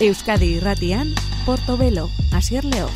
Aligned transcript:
Euskadi 0.00 0.54
irratian, 0.56 1.12
Portobelo, 1.44 2.08
Asier 2.32 2.64
Leo. 2.64 2.88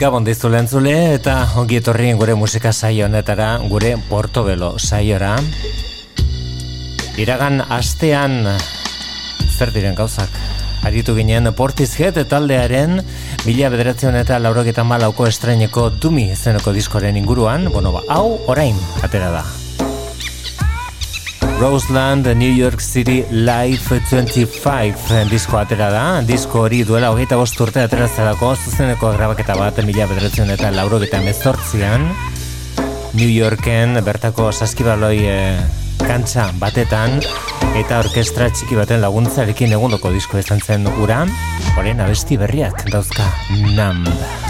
Gabon 0.00 0.24
dizu 0.24 0.48
zule 0.66 1.14
eta 1.14 1.52
ongi 1.56 1.76
etorri 1.76 2.14
gure 2.14 2.34
musika 2.34 2.72
saio 2.72 3.04
honetara, 3.04 3.58
gure 3.68 3.98
Portobelo 4.08 4.78
saiora. 4.78 5.36
Iragan 7.18 7.60
astean 7.68 8.48
zer 9.52 9.70
diren 9.72 9.94
gauzak. 9.94 10.30
Aritu 10.82 11.14
ginen 11.14 11.52
Portishead 11.54 12.16
taldearen 12.26 13.02
mila 13.44 13.68
bederatzen 13.68 14.16
eta 14.16 14.38
laurogetan 14.38 14.86
malauko 14.86 15.26
estraineko 15.26 15.90
dumi 15.90 16.34
zeneko 16.34 16.72
diskoren 16.72 17.16
inguruan, 17.16 17.68
bueno 17.68 17.92
ba, 17.92 18.02
hau 18.08 18.40
orain 18.46 18.76
atera 19.02 19.30
da. 19.30 19.63
Roseland, 21.64 22.26
New 22.36 22.52
York 22.52 22.78
City 22.78 23.24
Live 23.30 23.80
25 24.10 25.30
disko 25.30 25.56
atera 25.56 25.86
da. 25.88 26.02
Disko 26.20 26.60
hori 26.66 26.82
duela 26.84 27.08
hogeita 27.08 27.38
bost 27.40 27.56
urte 27.64 27.80
atera 27.80 28.04
zelako 28.04 28.50
zuzeneko 28.52 29.14
grabaketa 29.16 29.56
bat 29.56 29.80
mila 29.88 30.04
bederatzen 30.10 30.52
eta 30.52 30.68
lauro 30.76 31.00
geta 31.00 31.22
mezortzian. 31.24 32.04
New 33.16 33.32
Yorken 33.32 33.96
bertako 34.04 34.50
saskibaloi 34.52 35.18
e, 35.24 35.40
kantxa 36.04 36.50
batetan 36.60 37.16
eta 37.80 38.04
orkestra 38.04 38.52
txiki 38.52 38.76
baten 38.76 39.00
laguntzarekin 39.00 39.72
egundoko 39.72 40.12
disko 40.12 40.44
izan 40.44 40.60
zen 40.60 40.84
ura. 41.00 41.22
Horen 41.78 42.04
abesti 42.04 42.36
berriak 42.36 42.90
dauzka 42.92 43.30
Numb. 43.72 44.43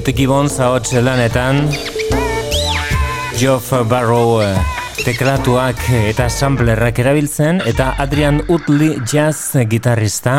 Bete 0.00 0.14
Gibbons 0.16 0.54
haotxe 0.64 1.02
lanetan. 1.04 1.58
Geoff 3.36 3.66
Barrow 3.90 4.38
eh, 4.40 4.54
teklatuak 5.02 5.82
eta 5.98 6.30
samplerrak 6.32 7.02
erabiltzen 7.04 7.60
eta 7.68 7.90
Adrian 8.00 8.40
Utli 8.48 8.94
jazz 9.04 9.60
gitarrista 9.68 10.38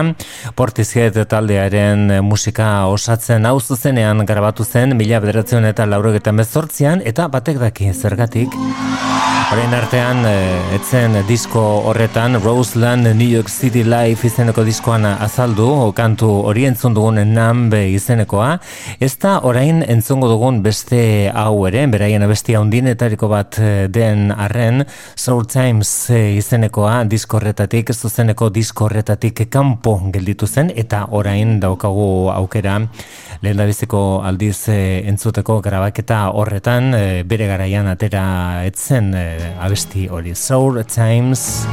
Portishead 0.58 1.22
taldearen 1.30 2.10
musika 2.26 2.72
osatzen 2.90 3.46
hau 3.46 3.60
zuzenean 3.62 4.26
grabatu 4.26 4.66
zen 4.66 4.98
mila 4.98 5.22
bederatzen 5.22 5.70
eta 5.70 5.86
laurogetan 5.86 6.42
bezortzian 6.42 7.06
eta 7.06 7.30
batek 7.30 7.62
daki 7.62 7.94
zergatik 7.94 8.58
Horrein 9.52 9.74
artean, 9.76 10.22
e, 10.24 10.36
etzen 10.78 11.18
disko 11.28 11.60
horretan, 11.90 12.38
Roseland 12.40 13.10
New 13.20 13.28
York 13.28 13.50
City 13.52 13.82
Life 13.84 14.24
izeneko 14.24 14.64
diskoan 14.64 15.04
azaldu, 15.10 15.66
kantu 15.92 16.30
hori 16.48 16.64
entzun 16.70 16.96
dugun 16.96 17.20
nambe 17.34 17.82
izenekoa. 17.92 18.54
Ez 19.04 19.18
da 19.20 19.34
orain 19.44 19.82
entzungo 19.84 20.30
dugun 20.32 20.62
beste 20.64 21.02
hau 21.36 21.66
ere, 21.68 21.84
beraien 21.92 22.24
abestia 22.24 22.62
undinetariko 22.64 23.28
bat 23.28 23.60
eh, 23.60 23.90
den 23.92 24.32
arren, 24.32 24.86
Soul 25.20 25.44
Times 25.52 25.92
eh, 26.16 26.38
izenekoa 26.38 27.02
disko 27.12 27.42
horretatik, 27.42 27.92
zuzeneko 27.92 28.48
disko 28.56 28.88
horretatik 28.88 29.50
kanpo 29.52 29.98
gelditu 30.16 30.48
zen, 30.48 30.72
eta 30.72 31.10
orain 31.12 31.58
daukagu 31.60 32.32
aukera 32.38 32.86
lehen 33.42 33.58
da 33.58 33.66
biziko 33.66 34.22
aldiz 34.26 34.70
e, 34.70 35.02
entzuteko 35.10 35.60
grabaketa 35.66 36.28
horretan 36.38 36.94
e, 36.94 37.06
bere 37.28 37.48
garaian 37.50 37.90
atera 37.90 38.24
etzen 38.68 39.14
e, 39.18 39.26
abesti 39.60 40.08
hori. 40.08 40.36
Soul 40.36 40.84
Times. 40.86 41.66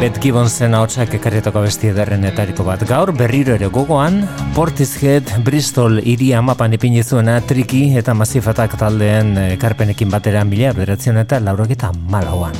Bet 0.00 0.18
Gibbonsen 0.20 0.74
haotsak 0.76 1.14
ekarretako 1.16 1.62
abesti 1.62 1.88
ederren 1.92 2.26
etariko 2.28 2.66
bat. 2.66 2.82
Gaur 2.88 3.14
berriro 3.16 3.54
ere 3.56 3.70
gogoan 3.72 4.20
Portishead 4.56 5.30
Bristol 5.46 6.00
iria 6.02 6.42
mapan 6.44 6.76
ipinizuena 6.76 7.38
triki 7.48 7.86
eta 8.00 8.12
masifatak 8.16 8.76
taldeen 8.80 9.36
ekarpenekin 9.54 10.12
batera 10.12 10.44
mila 10.44 10.74
bederatzen 10.76 11.22
eta 11.24 11.40
lauroketa 11.40 11.94
malauan 12.12 12.58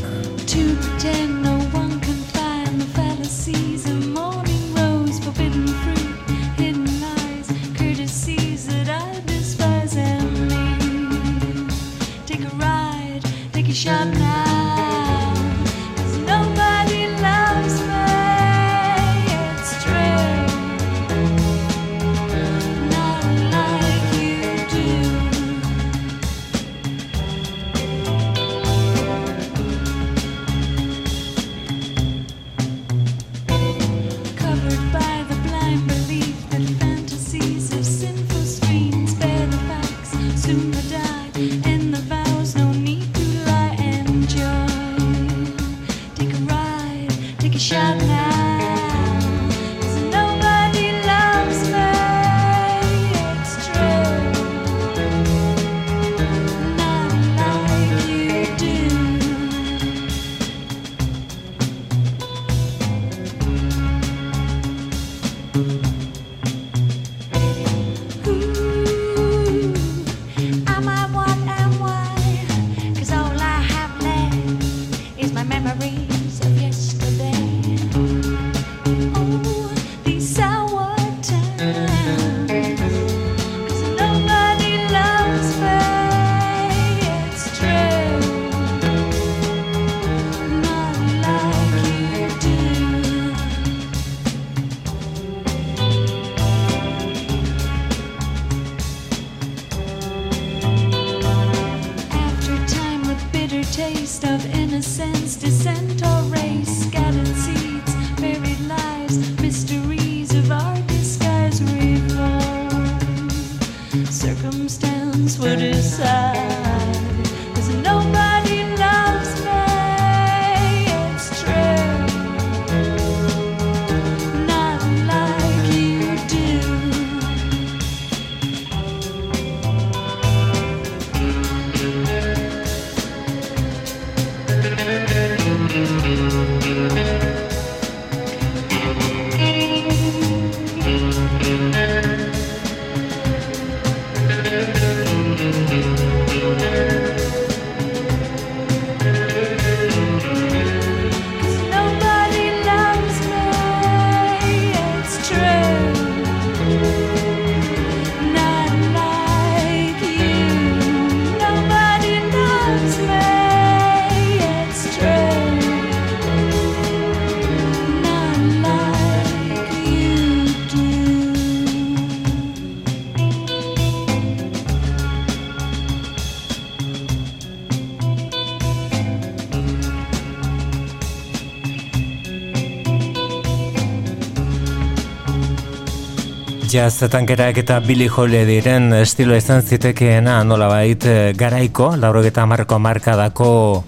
jazz 186.74 187.06
tankerak 187.06 187.58
eta 187.60 187.76
Billy 187.78 188.08
diren 188.48 188.92
estilo 188.98 189.36
izan 189.36 189.62
zitekeena 189.62 190.42
nola 190.42 190.66
bait 190.66 191.04
eh, 191.06 191.32
garaiko, 191.36 191.94
lauro 191.96 192.22
eta 192.24 192.46
marko 192.46 192.78
markadako 192.78 193.84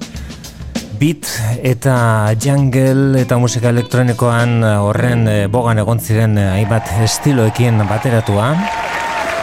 beat 1.00 1.26
eta 1.66 2.30
jungle 2.38 3.18
eta 3.20 3.38
musika 3.38 3.70
elektronikoan 3.70 4.62
horren 4.62 5.26
eh, 5.26 5.46
bogan 5.48 5.78
egon 5.78 5.98
ziren 5.98 6.38
eh, 6.38 6.46
hainbat 6.60 6.92
estiloekin 7.02 7.82
bateratua. 7.88 8.54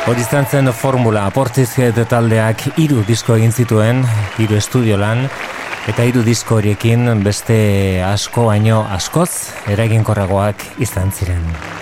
Hori 0.08 0.22
izan 0.22 0.48
zen 0.48 0.72
formula, 0.72 1.28
portizket 1.32 2.00
taldeak 2.08 2.78
hiru 2.78 3.04
disko 3.08 3.36
egin 3.36 3.52
zituen, 3.52 4.06
hiru 4.40 4.56
estudio 4.56 4.96
lan, 4.96 5.28
eta 5.88 6.08
hiru 6.08 6.24
disko 6.24 6.62
horiekin 6.62 7.24
beste 7.24 8.02
asko 8.08 8.48
baino 8.54 8.86
askoz 8.88 9.32
eraginkorragoak 9.68 10.70
izan 10.80 11.12
ziren. 11.12 11.73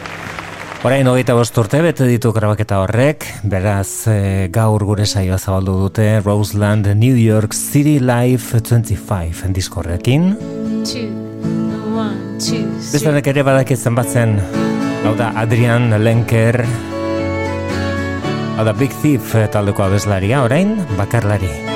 Horain 0.81 1.05
hogeita 1.05 1.35
bost 1.37 1.53
urte 1.61 1.77
bete 1.85 2.07
ditu 2.09 2.31
grabaketa 2.33 2.79
horrek, 2.81 3.27
beraz 3.45 4.07
e, 4.09 4.47
gaur 4.49 4.81
gure 4.89 5.05
saioa 5.05 5.37
zabaldu 5.37 5.75
dute 5.77 6.07
Roseland 6.25 6.89
New 6.97 7.19
York 7.21 7.53
City 7.53 7.99
Life 8.01 8.57
25 8.57 9.53
diskorrekin. 9.53 10.31
Bestanek 12.89 13.29
ere 13.29 13.45
badak 13.45 13.77
izan 13.77 13.93
batzen, 14.01 14.39
hau 15.05 15.13
da 15.21 15.29
Adrian 15.43 15.91
Lenker, 16.01 16.63
hau 18.57 18.65
da 18.65 18.73
Big 18.73 18.97
Thief 19.03 19.37
taldeko 19.53 19.85
abeslaria, 19.85 20.41
orain 20.49 20.79
bakarlari. 20.97 21.70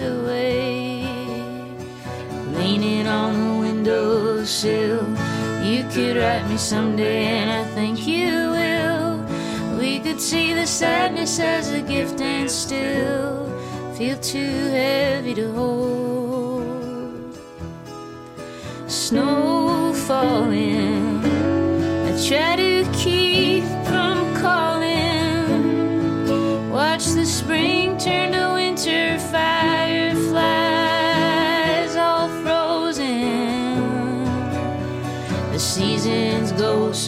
Away. 0.00 1.02
Leaning 2.56 3.06
on 3.06 3.32
the 3.34 3.60
windowsill, 3.60 5.06
you 5.62 5.84
could 5.92 6.16
write 6.16 6.46
me 6.48 6.56
someday, 6.56 7.26
and 7.26 7.50
I 7.50 7.64
think 7.74 8.06
you 8.06 8.50
will. 8.50 9.24
We 9.78 10.00
could 10.00 10.20
see 10.20 10.54
the 10.54 10.66
sadness 10.66 11.38
as 11.38 11.70
a 11.70 11.80
gift 11.80 12.20
and 12.20 12.50
still 12.50 13.46
feel 13.96 14.18
too 14.18 14.70
heavy 14.70 15.34
to 15.34 15.52
hold. 15.52 17.38
Snow 18.86 19.92
falling, 20.06 21.24
I 22.06 22.28
try 22.28 22.56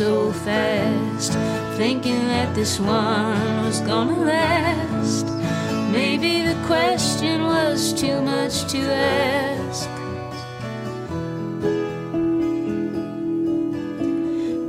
so 0.00 0.32
fast, 0.32 1.34
thinking 1.76 2.26
that 2.28 2.54
this 2.54 2.80
one 2.80 3.64
was 3.66 3.82
gonna 3.82 4.18
last. 4.18 5.26
Maybe 5.92 6.40
the 6.40 6.58
question 6.64 7.42
was 7.44 7.92
too 7.92 8.22
much 8.22 8.64
to 8.72 8.78
ask. 8.78 9.90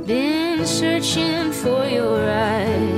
Been 0.06 0.66
searching 0.66 1.50
for 1.50 1.86
your 1.86 2.20
eyes. 2.30 2.91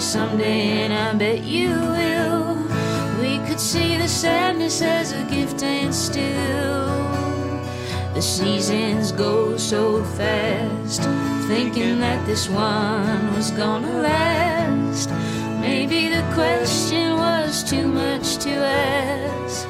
Someday, 0.00 0.84
and 0.84 0.92
I 0.92 1.12
bet 1.14 1.42
you 1.44 1.70
will. 1.70 2.54
We 3.20 3.38
could 3.46 3.60
see 3.60 3.96
the 3.96 4.08
sadness 4.08 4.80
as 4.82 5.12
a 5.12 5.24
gift 5.24 5.62
and 5.62 5.94
still. 5.94 6.86
The 8.14 8.22
seasons 8.22 9.12
go 9.12 9.56
so 9.56 10.02
fast, 10.04 11.02
thinking 11.48 12.00
that 12.00 12.24
this 12.26 12.48
one 12.48 13.34
was 13.34 13.50
gonna 13.52 14.00
last. 14.00 15.10
Maybe 15.60 16.08
the 16.08 16.22
question 16.34 17.16
was 17.16 17.62
too 17.62 17.86
much 17.86 18.38
to 18.38 18.50
ask. 18.50 19.67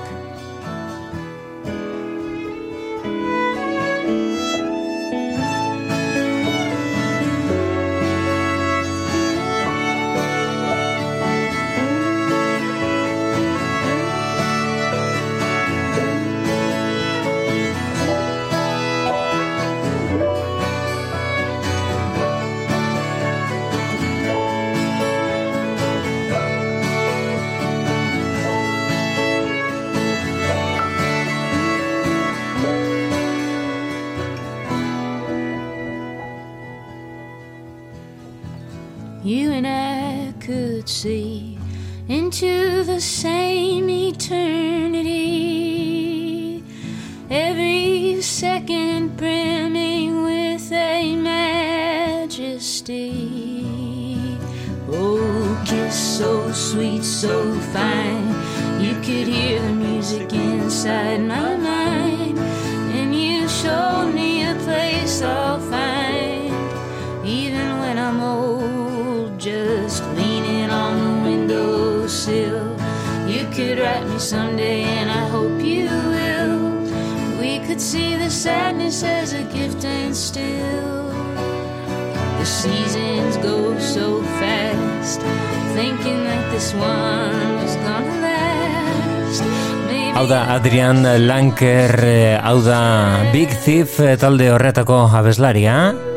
Hau 90.19 90.27
da 90.27 90.41
Adrian 90.57 91.05
Lanker, 91.29 91.93
eh, 92.03 92.39
hau 92.43 92.59
da 92.65 93.31
Big 93.31 93.55
Thief 93.63 94.01
eh, 94.03 94.17
talde 94.19 94.51
horretako 94.51 95.05
abeslaria. 95.15 96.08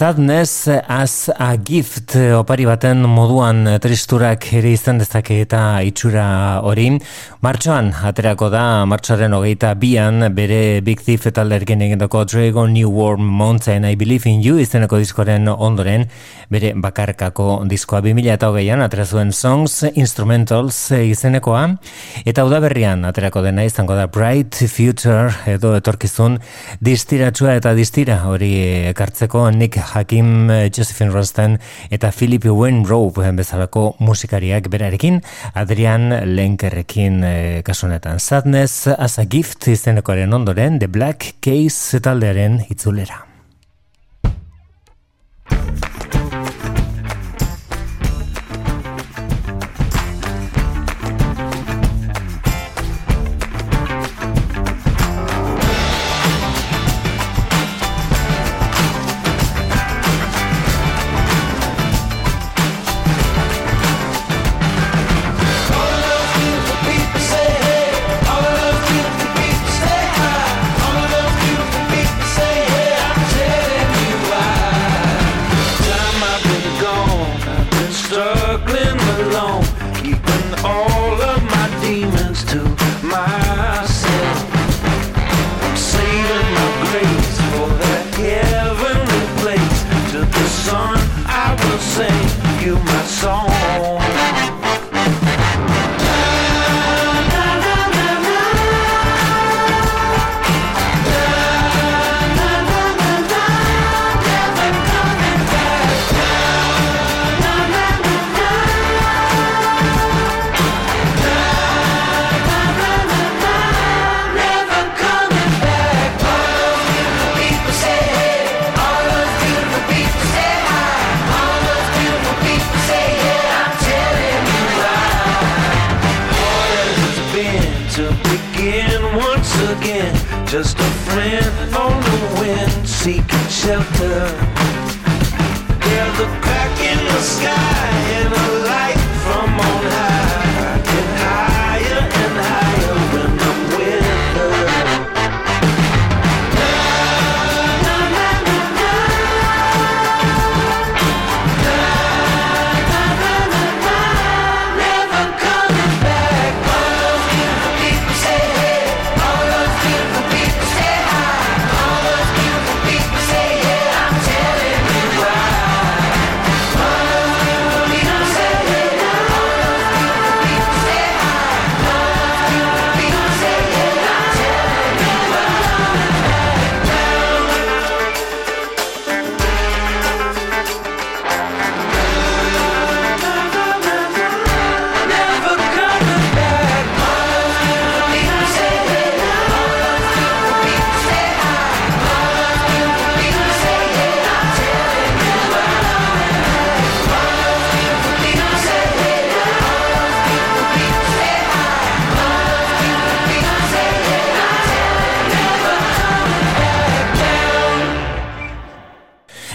Sadness 0.00 0.66
as 0.88 1.28
a 1.28 1.58
gift 1.58 2.14
opari 2.16 2.64
baten 2.64 3.02
moduan 3.04 3.66
tristurak 3.84 4.46
ere 4.56 4.70
izan 4.72 4.96
dezake 4.96 5.42
eta 5.44 5.82
itxura 5.84 6.24
hori. 6.64 6.86
Martxoan, 7.44 7.90
aterako 8.08 8.48
da, 8.48 8.62
martxoaren 8.88 9.36
hogeita 9.36 9.74
bian, 9.76 10.24
bere 10.32 10.80
Big 10.80 11.02
Thief 11.04 11.26
talderkin 11.36 11.84
egindako 11.84 12.22
Dragon 12.24 12.72
New 12.72 12.88
Warm 12.88 13.26
Mountain 13.42 13.84
I 13.84 13.98
Believe 14.00 14.24
in 14.30 14.40
You 14.40 14.56
izeneko 14.64 14.96
diskoren 15.02 15.50
ondoren, 15.52 16.06
bere 16.48 16.72
bakarkako 16.80 17.60
diskoa 17.68 18.00
2000 18.00 18.32
eta 18.38 18.48
hogeian, 18.48 18.80
atera 18.80 19.04
zuen 19.04 19.34
Songs 19.36 19.82
Instrumentals 19.92 20.80
izenekoa, 20.96 21.66
eta 22.24 22.46
udaberrian 22.48 23.04
aterako 23.04 23.44
dena 23.44 23.68
izango 23.68 24.00
da 24.00 24.08
Bright 24.08 24.64
Future 24.64 25.36
edo 25.44 25.76
etorkizun 25.76 26.40
distiratsua 26.80 27.60
eta 27.60 27.76
distira 27.76 28.22
hori 28.32 28.54
ekartzeko 28.94 29.50
Nick 29.52 29.89
Hakim, 29.94 30.50
eh, 30.50 30.70
Josephine 30.70 31.10
Rosten 31.10 31.58
eta 31.90 32.10
Philip 32.12 32.44
Wainwright 32.44 33.36
bezalako 33.36 33.96
musikariak 33.98 34.68
berarekin, 34.68 35.22
Adrian 35.54 36.10
Lenkerrekin 36.36 37.24
eh, 37.24 37.62
kasunetan 37.62 38.20
Sadness 38.20 38.86
as 38.98 39.18
a 39.18 39.24
Gift 39.24 39.68
izenekoaren 39.68 40.32
ondoren 40.32 40.78
The 40.78 40.88
Black 40.88 41.34
Case 41.40 42.00
taldearen 42.00 42.64
itzulera. 42.70 43.29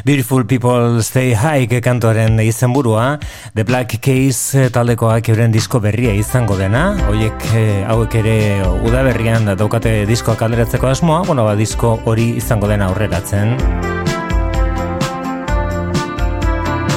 Beautiful 0.06 0.46
People 0.46 1.02
Stay 1.02 1.34
High 1.34 1.82
kantoren 1.82 2.38
izenburua. 2.40 3.18
The 3.56 3.64
Black 3.66 3.98
Keys 3.98 4.54
eh, 4.54 4.68
taldekoak 4.70 5.32
euren 5.34 5.50
disko 5.50 5.82
berria 5.82 6.14
izango 6.14 6.54
dena. 6.60 6.92
Hoiek 7.10 7.48
eh, 7.58 7.82
hauek 7.90 8.20
ere 8.22 8.38
udaberrian 8.86 9.50
daukate 9.58 10.06
diskoak 10.06 10.46
alderatzeko 10.46 10.94
asmoa. 10.94 11.24
Bueno, 11.26 11.50
ba, 11.50 11.58
disko 11.58 11.98
hori 12.06 12.36
izango 12.38 12.70
dena 12.70 12.92
aurreratzen. 12.94 13.58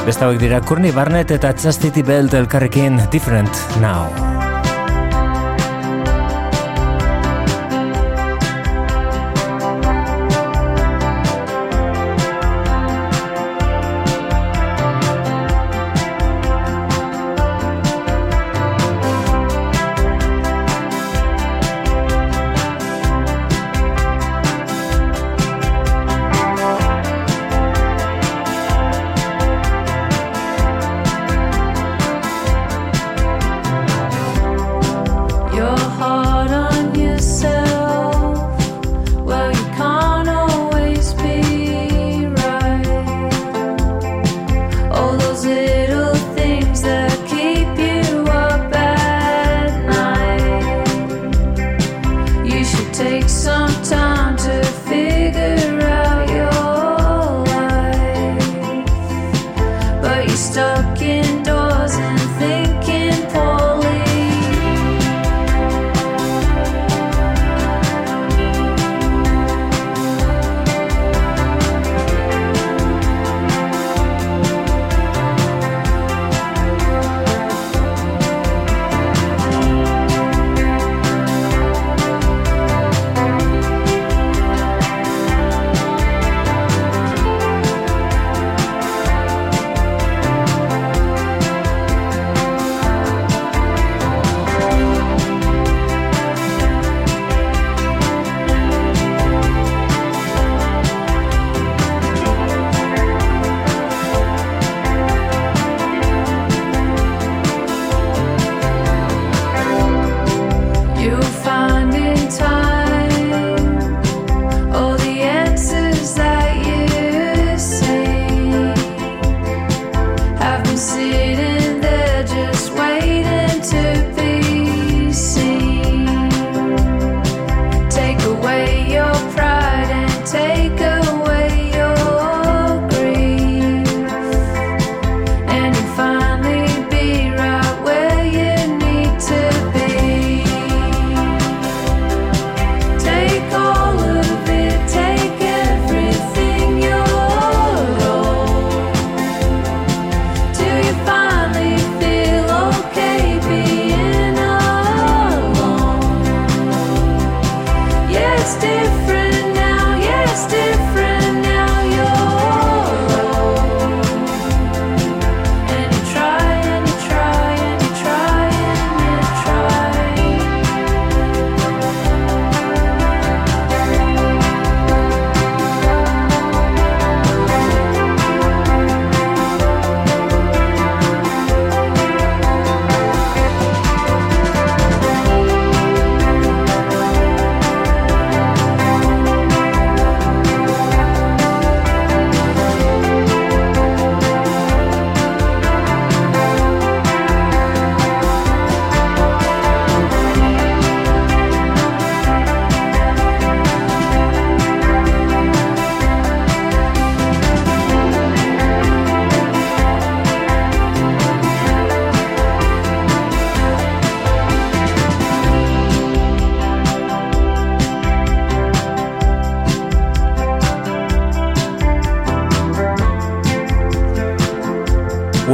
Beste 0.05 0.29
hauek 0.29 0.45
dira 0.45 0.61
Kurni 0.61 0.92
Barnett 0.92 1.33
eta 1.33 1.57
Chastity 1.57 2.05
Belt 2.05 2.37
elkarrekin 2.37 3.01
Different 3.09 3.81
Now. 3.81 4.28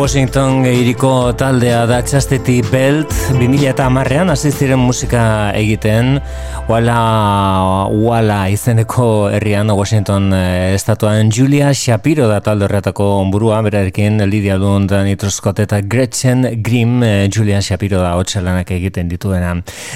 Washington 0.05 0.67
iriko 0.69 1.33
taldea 1.33 1.87
da 1.89 2.03
Chastity 2.05 2.59
Belt. 2.69 3.09
2000 3.39 3.71
eta 3.71 3.87
amarrean 3.89 4.29
ziren 4.37 4.77
musika 4.77 5.23
egiten 5.57 6.19
Walla, 6.65 7.87
Walla 7.93 8.49
izeneko 8.49 9.29
herrian 9.29 9.69
Washington 9.69 10.33
eh, 10.33 10.73
estatuan 10.73 11.29
Julia 11.29 11.75
Shapiro 11.77 12.25
da 12.31 12.39
talde 12.41 12.65
horretako 12.65 13.05
onburua. 13.19 13.59
Berarekin 13.67 14.17
Lidia 14.31 14.57
Lund, 14.57 14.95
Nitroskot 15.05 15.61
eta 15.61 15.83
Gretchen 15.85 16.63
Grimm 16.65 17.03
eh, 17.05 17.29
Julia 17.29 17.61
Shapiro 17.61 18.01
da 18.01 18.15
hotxelanak 18.17 18.73
egiten 18.79 19.11
dituena. 19.13 19.51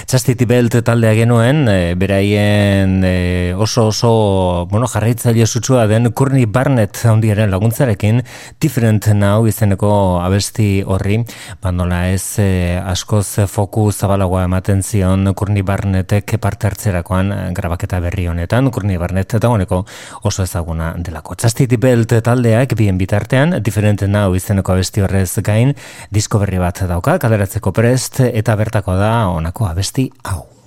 Chastity 0.04 0.44
Belt 0.44 0.76
taldea 0.84 1.14
genuen 1.16 1.62
eh, 1.72 1.94
beraien 1.96 3.00
oso 3.56 3.86
oso 3.88 4.12
bueno, 4.68 4.90
jarraitzaile 4.92 5.46
sutsua 5.46 5.86
den 5.88 6.12
Courtney 6.12 6.44
Barnett 6.44 7.00
handiaren 7.08 7.48
laguntzarekin 7.50 8.20
Different 8.60 9.08
Now 9.16 9.48
izeneko 9.48 10.20
abesti 10.20 10.82
horri, 10.84 11.22
bandola 11.64 12.04
ez 12.12 12.36
askoz 12.84 13.48
foku 13.48 13.88
zabalagoa 13.88 14.44
ematen 14.50 14.84
zion 14.84 15.32
Kurni 15.32 15.64
Barnetek 15.64 16.36
parte 16.36 16.57
hartzerakoan 16.64 17.32
eh, 17.32 17.38
grabaketa 17.54 18.00
berri 18.00 18.26
honetan, 18.28 18.70
Kurni 18.74 18.98
Barnet 18.98 19.34
eta 19.38 19.48
honeko 19.48 19.84
oso 20.22 20.42
ezaguna 20.42 20.92
delako. 20.96 21.38
Txastiti 21.38 21.78
Belt 21.78 22.12
taldeak 22.24 22.74
bien 22.78 22.98
bitartean, 22.98 23.58
diferente 23.62 24.08
nau 24.08 24.34
izeneko 24.34 24.74
abesti 24.74 25.04
horrez 25.04 25.30
gain, 25.46 25.74
disko 26.10 26.42
berri 26.42 26.58
bat 26.58 26.84
dauka, 26.88 27.18
kaleratzeko 27.22 27.72
prest, 27.72 28.20
eta 28.28 28.56
bertako 28.56 28.98
da 28.98 29.12
honako 29.32 29.70
abesti 29.70 30.10
hau. 30.24 30.57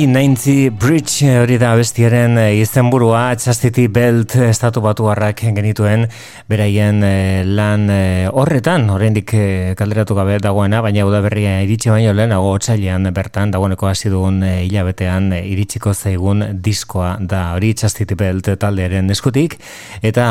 I-90 0.00 0.70
Bridge 0.80 1.28
hori 1.42 1.58
da 1.60 1.74
bestiaren 1.76 2.38
eh, 2.40 2.62
izenburua. 2.62 3.34
Chastity 3.36 3.84
Belt 3.92 4.32
estatu 4.46 4.80
batu 4.80 5.10
harrak 5.12 5.42
genituen. 5.52 6.06
Beraien 6.48 7.02
eh, 7.04 7.42
lan 7.44 7.84
eh, 7.92 8.30
horretan, 8.32 8.86
oraindik 8.94 9.34
kalderatu 9.76 10.16
gabe 10.16 10.38
dagoena, 10.40 10.80
baina 10.80 11.02
hau 11.04 11.10
da 11.12 11.20
berria 11.20 11.58
iritsi 11.66 11.92
baino 11.92 12.14
lehen, 12.16 12.32
hau 12.32 12.46
otxailean 12.54 13.10
bertan 13.12 13.52
dagoeneko 13.52 13.90
hasi 13.90 14.08
dugun 14.08 14.40
hilabetean 14.46 15.34
iritsiko 15.42 15.92
zaigun 15.92 16.46
diskoa 16.64 17.18
da. 17.20 17.50
Hori 17.58 17.74
Chastity 17.76 18.16
Belt 18.16 18.48
taldearen 18.62 19.12
eskutik 19.12 19.58
eta 20.02 20.26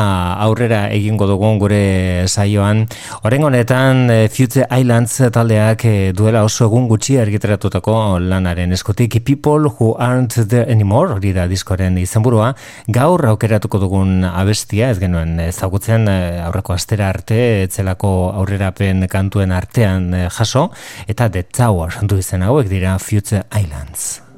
aurrera 0.46 0.88
egingo 0.90 1.28
dugun 1.30 1.58
gure 1.62 2.26
saioan 2.26 2.86
Horen 3.22 3.44
honetan 3.44 4.08
Future 4.32 4.66
Islands 4.70 5.30
taldeak 5.32 5.84
duela 6.16 6.44
oso 6.44 6.66
egun 6.66 6.88
gutxi 6.90 7.18
argiteratutako 7.20 8.18
lanaren 8.18 8.72
eskutik 8.72 9.20
People 9.24 9.70
Who 9.78 9.94
Aren't 9.98 10.34
There 10.48 10.70
Anymore, 10.70 11.14
hori 11.14 11.32
da 11.36 11.46
diskoren 11.50 11.98
izenburua, 12.00 12.52
gaur 12.88 13.26
aukeratuko 13.32 13.80
dugun 13.82 14.24
abestia, 14.26 14.90
ez 14.90 14.98
genuen 15.02 15.38
ezagutzen 15.44 16.08
eh, 16.10 16.40
aurreko 16.46 16.74
astera 16.76 17.10
arte, 17.10 17.40
etzelako 17.66 18.14
aurrerapen 18.40 19.06
kantuen 19.12 19.54
artean 19.56 20.10
eh, 20.14 20.26
jaso, 20.38 20.68
eta 21.10 21.30
The 21.30 21.46
Tower 21.50 22.00
du 22.02 22.18
izen 22.22 22.46
hauek 22.46 22.70
dira 22.72 22.98
Future 22.98 23.46
Islands. 23.50 24.29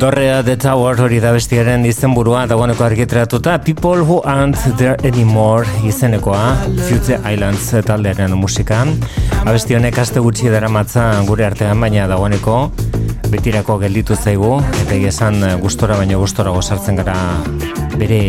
Dorrea 0.00 0.42
The 0.42 0.56
Tower 0.56 0.96
hori 1.04 1.18
da 1.20 1.28
bestiaren 1.34 1.82
izenburua 1.84 2.46
dagoeneko 2.48 2.86
argitratuta 2.86 3.58
People 3.60 4.00
Who 4.00 4.22
Aren't 4.24 4.56
There 4.78 4.96
Anymore 5.04 5.68
izenekoa 5.84 6.54
Future 6.86 7.18
Islands 7.28 7.66
taldearen 7.84 8.32
musika. 8.40 8.86
Abesti 9.44 9.76
honek 9.76 9.98
aste 10.00 10.22
gutxi 10.24 10.48
dara 10.48 10.70
matza 10.72 11.04
gure 11.28 11.44
artean 11.44 11.84
baina 11.84 12.06
dagoeneko 12.08 12.56
betirako 13.28 13.76
gelditu 13.84 14.16
zaigu 14.16 14.54
eta 14.86 14.96
esan 15.12 15.44
gustora 15.60 16.00
baina 16.00 16.16
gustora 16.16 16.56
gozartzen 16.56 16.96
gara 17.02 17.18
bere 18.00 18.22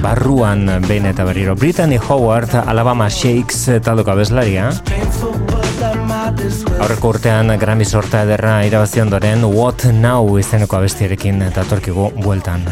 barruan 0.00 0.64
behin 0.88 1.12
eta 1.12 1.28
berriro. 1.28 1.54
Brittany 1.54 2.00
Howard 2.08 2.56
Alabama 2.64 3.10
Shakes 3.12 3.66
taldoko 3.84 4.16
abeslaria 4.16 4.70
Aurreko 6.78 7.10
urtean 7.14 7.50
Grammy 7.58 7.84
sorta 7.84 8.22
ederra 8.26 8.60
irabazi 8.68 9.02
ondoren 9.02 9.44
What 9.48 9.88
Now 9.98 10.38
izeneko 10.38 10.78
abestiarekin 10.78 11.42
eta 11.50 11.66
torkigu 11.68 12.10
bueltan. 12.22 12.66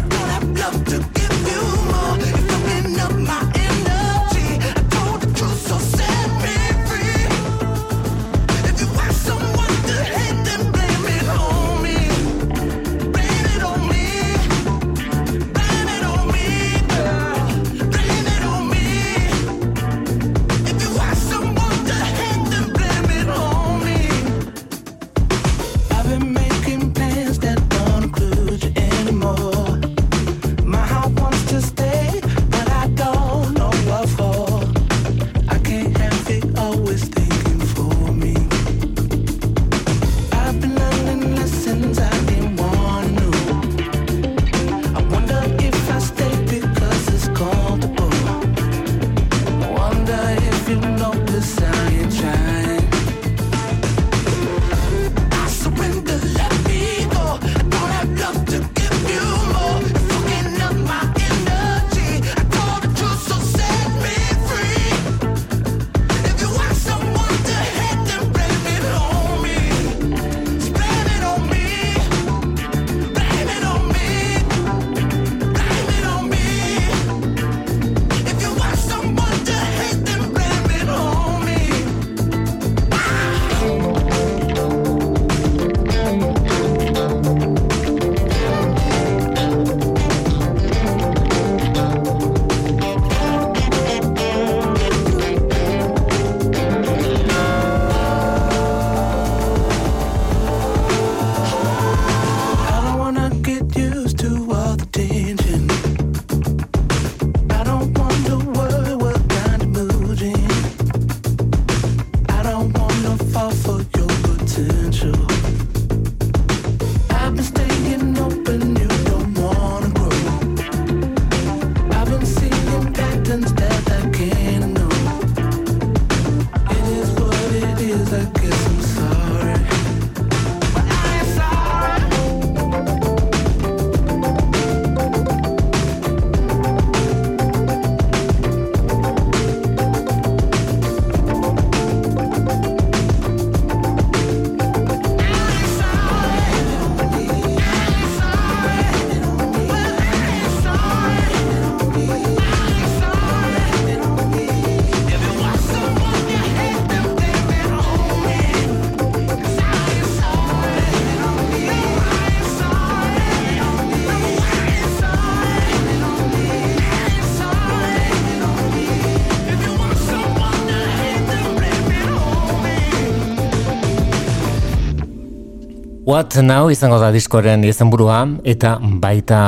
What 176.17 176.33
Now 176.41 176.71
izango 176.73 176.97
da 176.97 177.11
diskoren 177.13 177.61
izenburua 177.69 178.23
eta 178.49 178.71
baita 178.81 179.41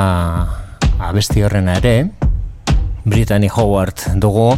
abesti 1.01 1.41
horrena 1.41 1.79
ere 1.79 2.11
Brittany 3.09 3.49
Howard 3.55 4.03
dugu 4.21 4.51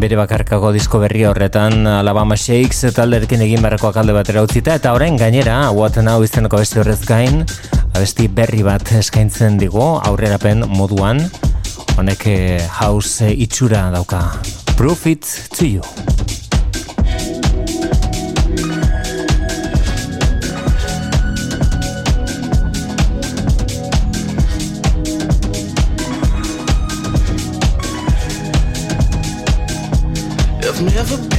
bere 0.00 0.16
bakarkako 0.16 0.70
disko 0.72 1.02
berri 1.02 1.26
horretan 1.28 1.84
Alabama 1.98 2.38
Shakes 2.40 2.94
talderekin 2.96 3.44
egin 3.44 3.60
barrakoak 3.60 3.98
alde 4.00 4.16
batera 4.16 4.46
utzita 4.46 4.78
eta 4.80 4.94
orain 4.96 5.20
gainera 5.20 5.58
What 5.76 6.00
Now 6.00 6.24
izeneko 6.24 6.56
abesti 6.62 6.80
horrez 6.80 7.02
gain 7.04 7.44
abesti 7.92 8.30
berri 8.32 8.64
bat 8.64 8.94
eskaintzen 9.02 9.60
digu 9.60 9.84
aurrerapen 9.98 10.64
moduan 10.80 11.20
honek 11.98 12.24
eh, 12.32 12.64
house 12.80 13.28
itxura 13.36 13.90
dauka. 13.92 14.30
Proof 14.80 15.06
it 15.12 15.28
to 15.52 15.68
you 15.68 16.11
never 30.84 31.31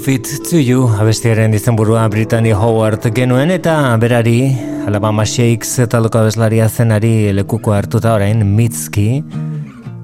Proof 0.00 0.40
to 0.48 0.56
you, 0.56 0.86
abestiaren 0.96 1.52
izenburua 1.52 2.06
Brittany 2.08 2.54
Howard 2.56 3.04
genuen 3.12 3.52
eta 3.52 3.74
berari 4.00 4.48
Alabama 4.88 5.26
Shakes 5.28 5.74
eta 5.84 6.00
loko 6.00 6.22
abeslaria 6.22 6.70
zenari 6.70 7.28
lekuko 7.36 7.76
hartuta 7.76 8.14
orain 8.16 8.40
Mitski 8.56 9.20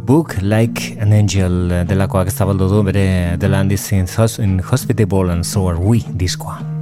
Book 0.05 0.37
Like 0.43 0.99
an 1.01 1.17
Angel 1.17 1.87
delakoak 1.89 2.29
zabaldu 2.29 2.69
du 2.69 2.85
bere 2.85 3.09
dela 3.41 3.65
handizin 3.65 4.07
in 4.39 4.59
Hospitable 4.61 5.31
and 5.31 5.47
So 5.47 5.67
Are 5.67 5.79
We 5.79 6.01
diskoa. 6.01 6.76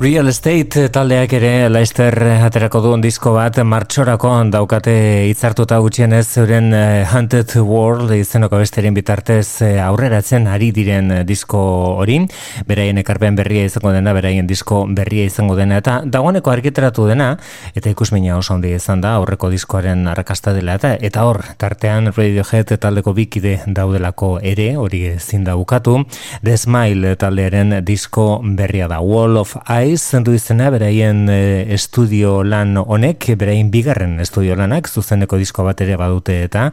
Real 0.00 0.28
Estate 0.30 0.84
taldeak 0.94 1.32
ere 1.34 1.66
Leicester 1.66 2.14
aterako 2.46 2.78
duen 2.84 3.00
disko 3.02 3.32
bat 3.34 3.56
martxorako 3.66 4.30
daukate 4.46 4.92
hitzartuta 5.26 5.80
gutxienez 5.82 6.38
euren 6.38 6.68
eh, 6.70 7.02
Hunted 7.02 7.56
World 7.66 8.12
izenoko 8.14 8.60
besterin 8.62 8.94
bitartez 8.94 9.64
eh, 9.66 9.80
aurreratzen 9.82 10.46
ari 10.46 10.68
diren 10.76 11.10
disko 11.26 11.58
hori. 11.98 12.20
Beraien 12.68 13.00
ekarpen 13.02 13.34
berria 13.40 13.64
izango 13.66 13.90
dena 13.90 14.14
beraien 14.14 14.46
disko 14.46 14.84
berria 14.86 15.24
izango 15.26 15.56
dena 15.58 15.80
eta 15.82 15.96
dagoeneko 16.06 16.54
argiteratu 16.54 17.08
dena 17.10 17.32
eta 17.74 17.90
ikusmina 17.90 18.38
oso 18.38 18.54
handi 18.54 18.76
izan 18.76 19.02
da 19.02 19.16
aurreko 19.18 19.50
diskoaren 19.50 20.06
arrakasta 20.14 20.54
dela 20.54 20.78
eta 20.78 20.94
eta 20.94 21.26
hor 21.26 21.42
tartean 21.58 22.12
Radiohead 22.12 22.76
taldeko 22.78 23.16
bikide 23.18 23.56
daudelako 23.66 24.36
ere 24.46 24.70
hori 24.76 25.02
ezin 25.16 25.42
da 25.42 25.58
bukatu 25.58 25.98
The 26.44 26.54
Smile 26.54 27.16
taldearen 27.18 27.80
disko 27.82 28.30
berria 28.44 28.86
da. 28.86 29.02
Wall 29.02 29.42
of 29.42 29.58
Ice 29.66 29.87
Eyes 29.88 30.02
zendu 30.04 30.34
izena 30.36 30.66
beraien 30.68 31.22
e, 31.32 31.64
estudio 31.72 32.42
lan 32.44 32.76
honek, 32.76 33.24
beraien 33.40 33.70
bigarren 33.72 34.18
estudio 34.20 34.52
lanak, 34.58 34.90
zuzeneko 34.92 35.38
disko 35.40 35.64
bat 35.64 35.80
ere 35.80 35.94
badute 35.96 36.34
eta 36.44 36.66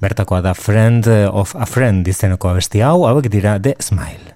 bertakoa 0.00 0.40
da 0.46 0.54
Friend 0.56 1.10
of 1.28 1.52
a 1.52 1.66
Friend 1.68 2.08
izeneko 2.08 2.48
abesti 2.48 2.80
hau, 2.80 3.02
hauek 3.04 3.28
dira 3.28 3.58
The 3.60 3.74
Smile. 3.76 4.32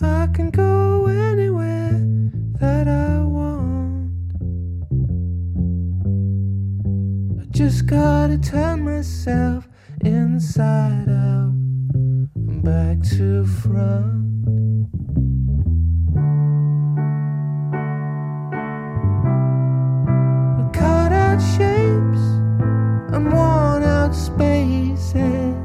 I 0.00 0.24
can 0.32 0.48
go 0.48 1.04
anywhere 1.08 2.00
that 2.60 2.88
I 2.88 3.20
want. 3.28 4.08
I 7.42 7.44
just 7.50 7.84
gotta 7.84 8.38
turn 8.38 8.84
myself 8.88 9.68
inside 10.00 11.12
out 11.12 11.52
back 12.64 13.02
to 13.18 13.44
front. 13.44 14.18
Shapes 21.40 22.24
and 23.14 23.32
worn 23.32 23.82
out 23.82 24.14
spaces. 24.14 25.57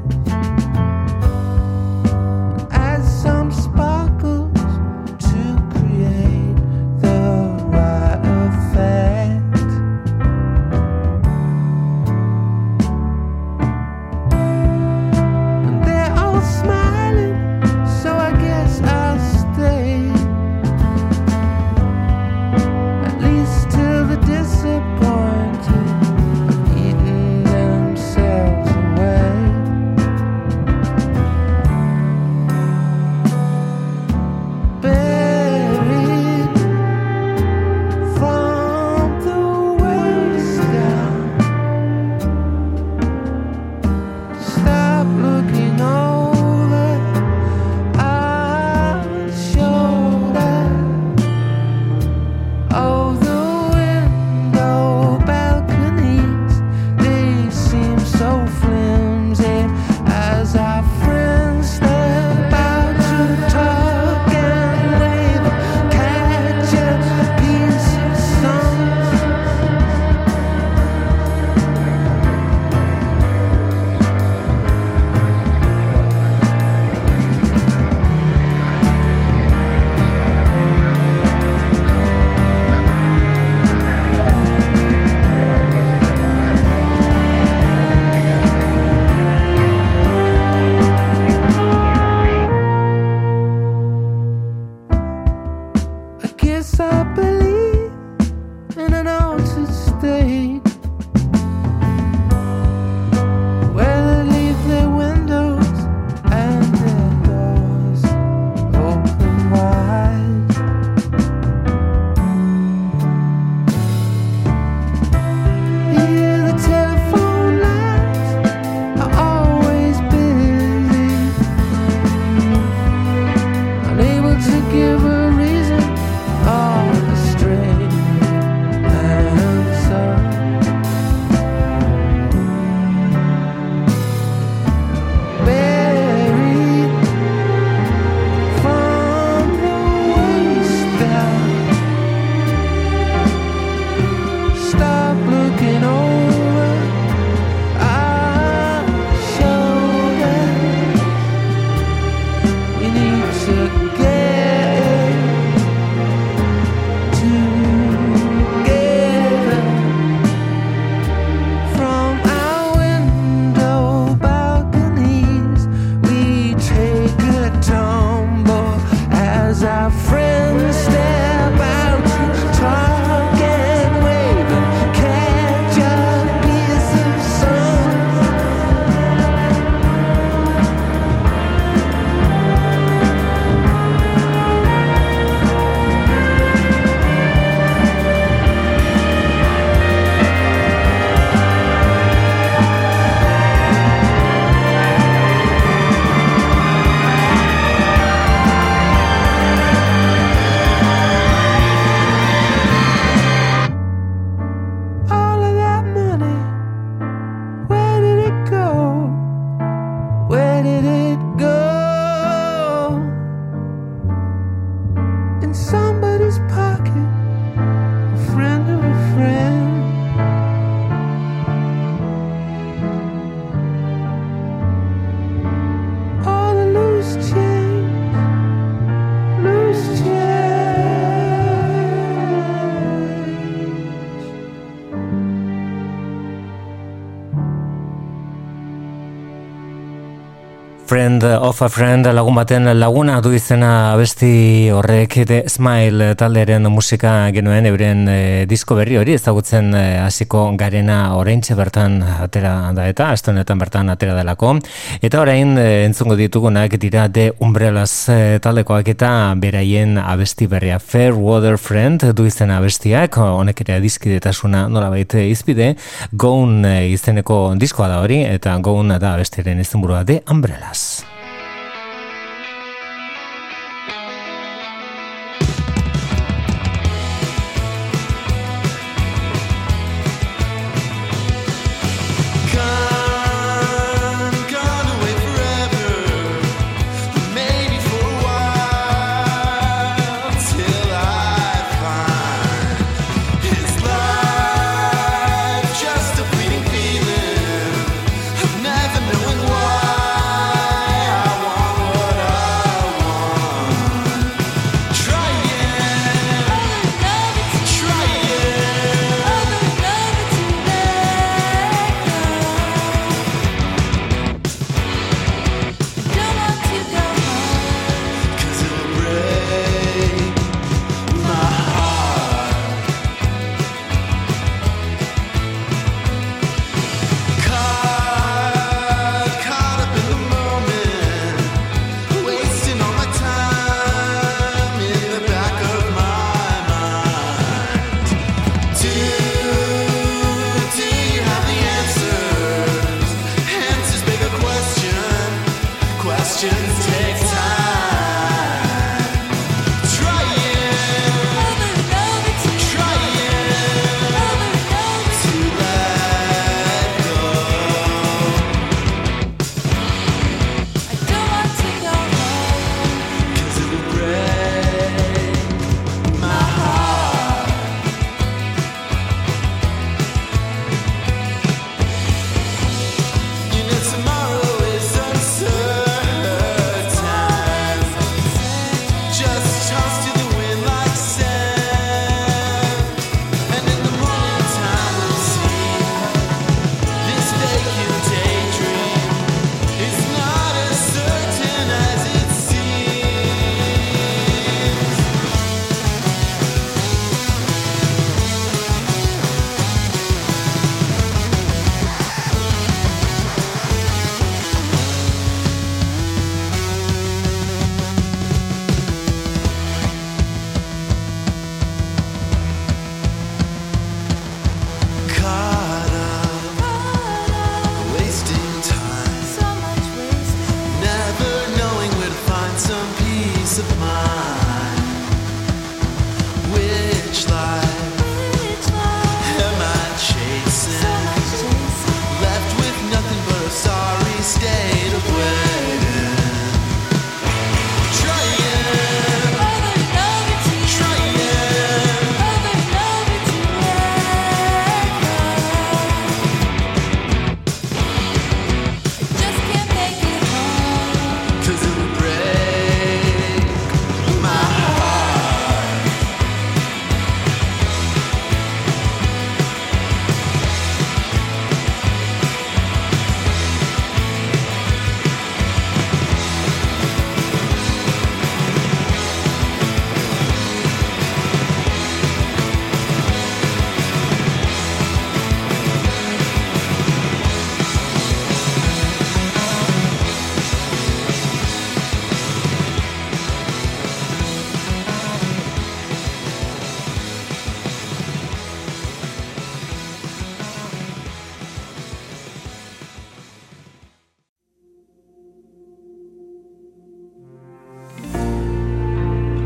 Of 241.24 241.62
a 241.62 241.68
Friend 241.68 242.06
lagun 242.14 242.36
baten 242.38 242.68
laguna 242.78 243.16
du 243.24 243.32
izena 243.34 243.94
abesti 243.94 244.68
horrek 244.70 245.16
The 245.26 245.38
Smile 245.48 246.12
talderen 246.20 246.68
musika 246.70 247.30
genuen 247.34 247.66
euren 247.66 248.06
e, 248.08 248.18
disko 248.46 248.76
berri 248.78 248.98
hori 249.00 249.16
ezagutzen 249.16 249.72
e, 249.74 249.82
hasiko 250.04 250.44
garena 250.60 251.16
oraintxe 251.18 251.56
bertan 251.58 251.98
atera 252.04 252.70
da 252.76 252.86
eta 252.92 253.08
astonetan 253.16 253.58
bertan 253.58 253.90
atera 253.90 254.14
delako. 254.14 254.54
Eta 255.02 255.22
orain 255.22 255.56
e, 255.58 255.66
entzungo 255.88 256.16
ditugunak 256.16 256.78
dira 256.78 257.08
The 257.10 257.32
Umbrellas 257.40 258.08
e, 258.08 258.38
taldekoak 258.44 258.92
eta 258.94 259.10
beraien 259.36 259.98
abesti 259.98 260.46
berria. 260.46 260.78
Fair 260.78 261.18
Water 261.18 261.58
Friend 261.58 262.08
du 262.14 262.28
izena 262.30 262.60
abestiak 262.62 263.18
honek 263.18 263.64
ere 263.66 263.80
dizkidetasuna 263.84 264.68
nola 264.68 264.92
baite 264.94 265.26
izpide. 265.28 265.74
Gone 266.12 266.76
izeneko 266.92 267.42
diskoa 267.58 267.90
da 267.90 268.00
hori 268.04 268.22
eta 268.28 268.56
Gone 268.62 269.00
da 269.02 269.16
abestiren 269.18 269.64
izenburua 269.64 270.04
The 270.04 270.22
Umbrella 270.30 270.44
Umbrellas. 270.44 271.13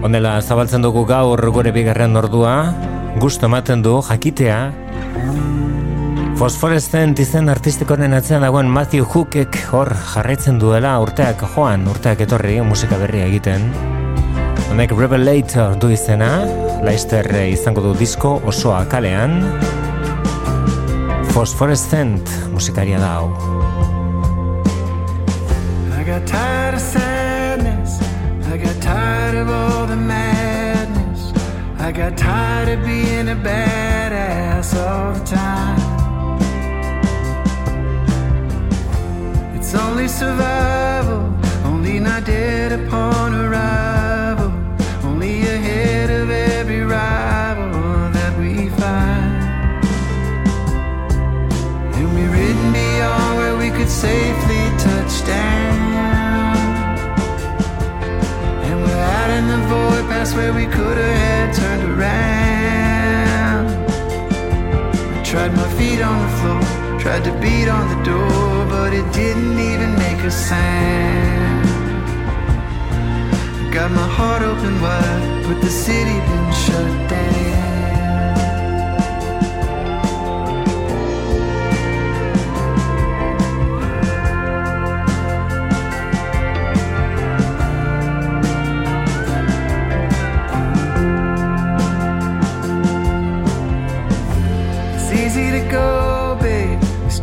Honela 0.09 0.38
zabaltzen 0.40 0.80
dugu 0.80 1.02
gaur 1.04 1.42
gure 1.52 1.68
bigarren 1.68 2.16
ordua, 2.16 2.52
gusto 3.20 3.44
ematen 3.44 3.82
du 3.84 3.98
jakitea. 4.06 4.56
Fosforescent 6.40 7.20
izen 7.20 7.52
artistikoren 7.52 8.16
atzean 8.16 8.40
dagoen 8.46 8.70
Matthew 8.72 9.04
Hookek 9.04 9.59
hor 9.68 9.90
jarraitzen 10.14 10.56
duela 10.62 10.94
urteak 11.04 11.44
joan, 11.52 11.84
urteak 11.92 12.24
etorri 12.24 12.56
musika 12.64 12.96
berria 13.02 13.28
egiten. 13.28 13.68
Honek 14.70 14.96
Revelator 14.96 15.76
du 15.76 15.92
izena, 15.92 16.30
Leister 16.88 17.28
izango 17.42 17.84
du 17.90 17.92
disko 18.00 18.38
osoa 18.48 18.86
kalean. 18.88 19.42
Fosforescent 21.36 22.32
musikaria 22.56 23.04
da 23.04 23.12
hau. 23.18 23.47
Got 31.99 32.16
tired 32.16 32.68
of 32.68 32.86
being 32.86 33.28
a 33.28 33.34
badass 33.34 34.72
all 34.76 35.12
the 35.14 35.24
time. 35.24 35.80
It's 39.57 39.74
only 39.74 40.07
survival 40.07 40.68
on 66.11 66.16
the 66.24 66.32
floor, 66.38 67.00
tried 67.04 67.24
to 67.28 67.32
beat 67.42 67.68
on 67.68 67.84
the 67.92 68.00
door, 68.11 68.66
but 68.74 68.90
it 69.00 69.06
didn't 69.12 69.59
even 69.70 69.90
make 70.04 70.20
a 70.30 70.30
sound. 70.30 71.66
Got 73.72 73.90
my 74.00 74.09
heart 74.16 74.42
open 74.42 74.74
wide, 74.80 75.44
but 75.46 75.59
the 75.61 75.72
city 75.84 76.16
been 76.28 76.52
shut 76.64 77.11
down. 77.11 77.47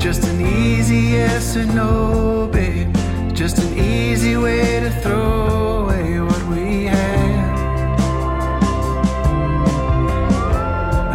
Just 0.05 0.23
an 0.25 0.39
easy 0.39 1.01
yes 1.17 1.57
or 1.57 1.65
no, 1.65 2.47
babe. 2.53 2.95
Just 3.33 3.57
an 3.57 3.75
easy 3.75 4.37
way 4.37 4.79
to 4.79 4.91
throw 5.01 5.81
away 5.81 6.19
what 6.19 6.43
we 6.43 6.85
had. 6.85 7.49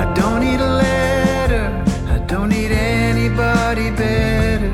I 0.03 0.13
don't 0.13 0.41
need 0.41 0.59
a 0.59 0.73
letter. 0.85 1.67
I 2.09 2.19
don't 2.27 2.49
need 2.49 2.73
anybody 2.73 3.93
better. 3.93 4.73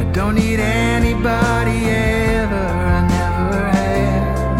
I 0.00 0.04
don't 0.12 0.36
need 0.36 0.60
anybody 0.60 1.78
ever. 1.90 2.66
I 2.96 3.00
never 3.16 3.60
had. 3.76 4.58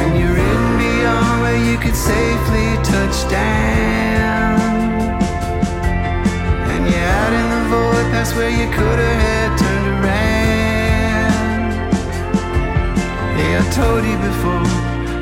And 0.00 0.10
you're 0.18 0.38
in 0.50 0.64
beyond 0.82 1.42
where 1.42 1.60
you 1.68 1.78
could 1.78 1.94
safely 1.94 2.68
touch 2.82 3.30
down. 3.30 3.69
Past 8.30 8.36
where 8.36 8.50
you 8.50 8.66
could 8.70 8.98
have 8.98 9.20
had 9.22 9.58
turned 9.58 9.86
around. 10.04 11.30
Yeah, 13.38 13.62
I 13.62 13.70
told 13.72 14.04
you 14.04 14.16
before 14.28 14.66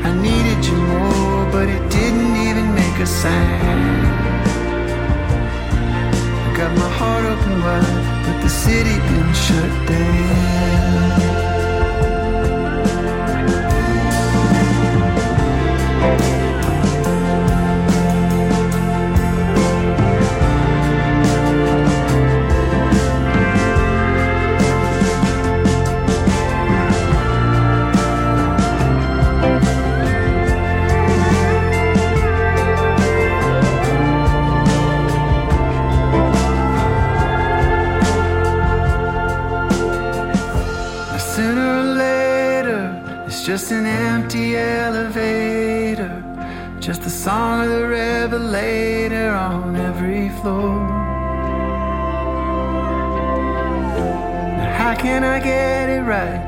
I 0.04 0.10
needed 0.22 0.64
you 0.66 0.76
more, 0.76 1.52
but 1.52 1.68
it 1.68 1.90
didn't 1.90 2.36
even 2.48 2.74
make 2.74 2.98
a 3.00 3.06
sound. 3.06 4.06
I 6.46 6.56
got 6.56 6.76
my 6.76 6.90
heart 6.98 7.24
open 7.24 7.62
wide, 7.62 8.24
but 8.26 8.42
the 8.42 8.48
city 8.48 8.96
been 8.98 9.34
shut 9.34 9.88
down. 9.88 11.47
Just 43.58 43.72
an 43.72 43.86
empty 43.86 44.56
elevator. 44.56 46.22
Just 46.78 47.02
the 47.02 47.10
song 47.10 47.64
of 47.64 47.70
the 47.70 47.88
revelator 47.88 49.30
on 49.30 49.74
every 49.74 50.28
floor. 50.38 50.78
How 54.78 54.94
can 54.94 55.24
I 55.24 55.40
get 55.40 55.88
it 55.88 56.02
right? 56.02 56.40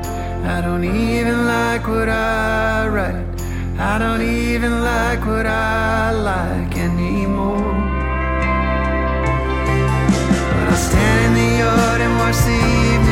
I 0.55 0.61
don't 0.61 0.85
even 0.85 1.45
like 1.45 1.85
what 1.85 2.07
I 2.07 2.87
write. 2.87 3.25
I 3.77 3.97
don't 3.99 4.21
even 4.21 4.81
like 4.81 5.25
what 5.25 5.45
I 5.45 6.11
like 6.13 6.77
anymore. 6.77 7.73
But 10.53 10.65
I'll 10.71 10.83
stand 10.89 11.25
in 11.25 11.33
the 11.41 11.49
yard 11.59 11.99
and 12.05 12.13
watch 12.21 12.37
the 12.47 12.55
evening 12.55 13.10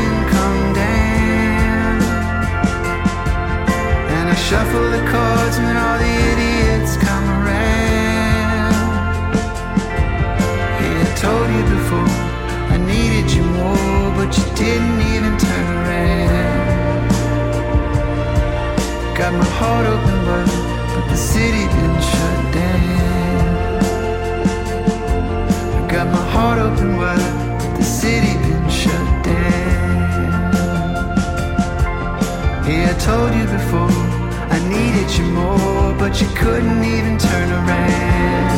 shuffle 4.49 4.89
the 4.89 5.03
cards 5.11 5.57
when 5.59 5.77
all 5.77 5.97
the 5.99 6.13
idiots 6.31 6.97
come 6.97 7.25
around. 7.37 8.73
Yeah, 10.81 11.05
I 11.05 11.09
told 11.23 11.47
you 11.55 11.63
before, 11.75 12.13
I 12.73 12.77
needed 12.77 13.27
you 13.31 13.43
more, 13.43 14.09
but 14.17 14.29
you 14.35 14.45
didn't 14.55 15.01
even 15.13 15.37
turn 15.37 15.67
around. 15.77 17.09
Got 19.19 19.33
my 19.33 19.49
heart 19.59 19.85
open 19.85 20.17
wide, 20.27 20.49
but 20.95 21.05
the 21.11 21.19
city 21.31 21.63
been 21.75 21.95
shut 22.11 22.39
down. 22.57 23.79
Got 25.93 26.07
my 26.07 26.23
heart 26.33 26.57
open 26.57 26.97
wide, 26.97 27.33
but 27.59 27.71
the 27.77 27.83
city 27.83 28.33
been 28.45 28.67
shut 28.81 29.07
down. 29.23 30.49
Yeah, 32.67 32.93
I 32.93 32.95
told 32.97 33.31
you 33.39 33.45
before, 33.45 34.08
I 34.59 34.67
needed 34.67 35.09
you 35.17 35.23
more, 35.23 35.95
but 35.97 36.19
you 36.19 36.27
couldn't 36.35 36.83
even 36.83 37.17
turn 37.17 37.49
around. 37.49 38.49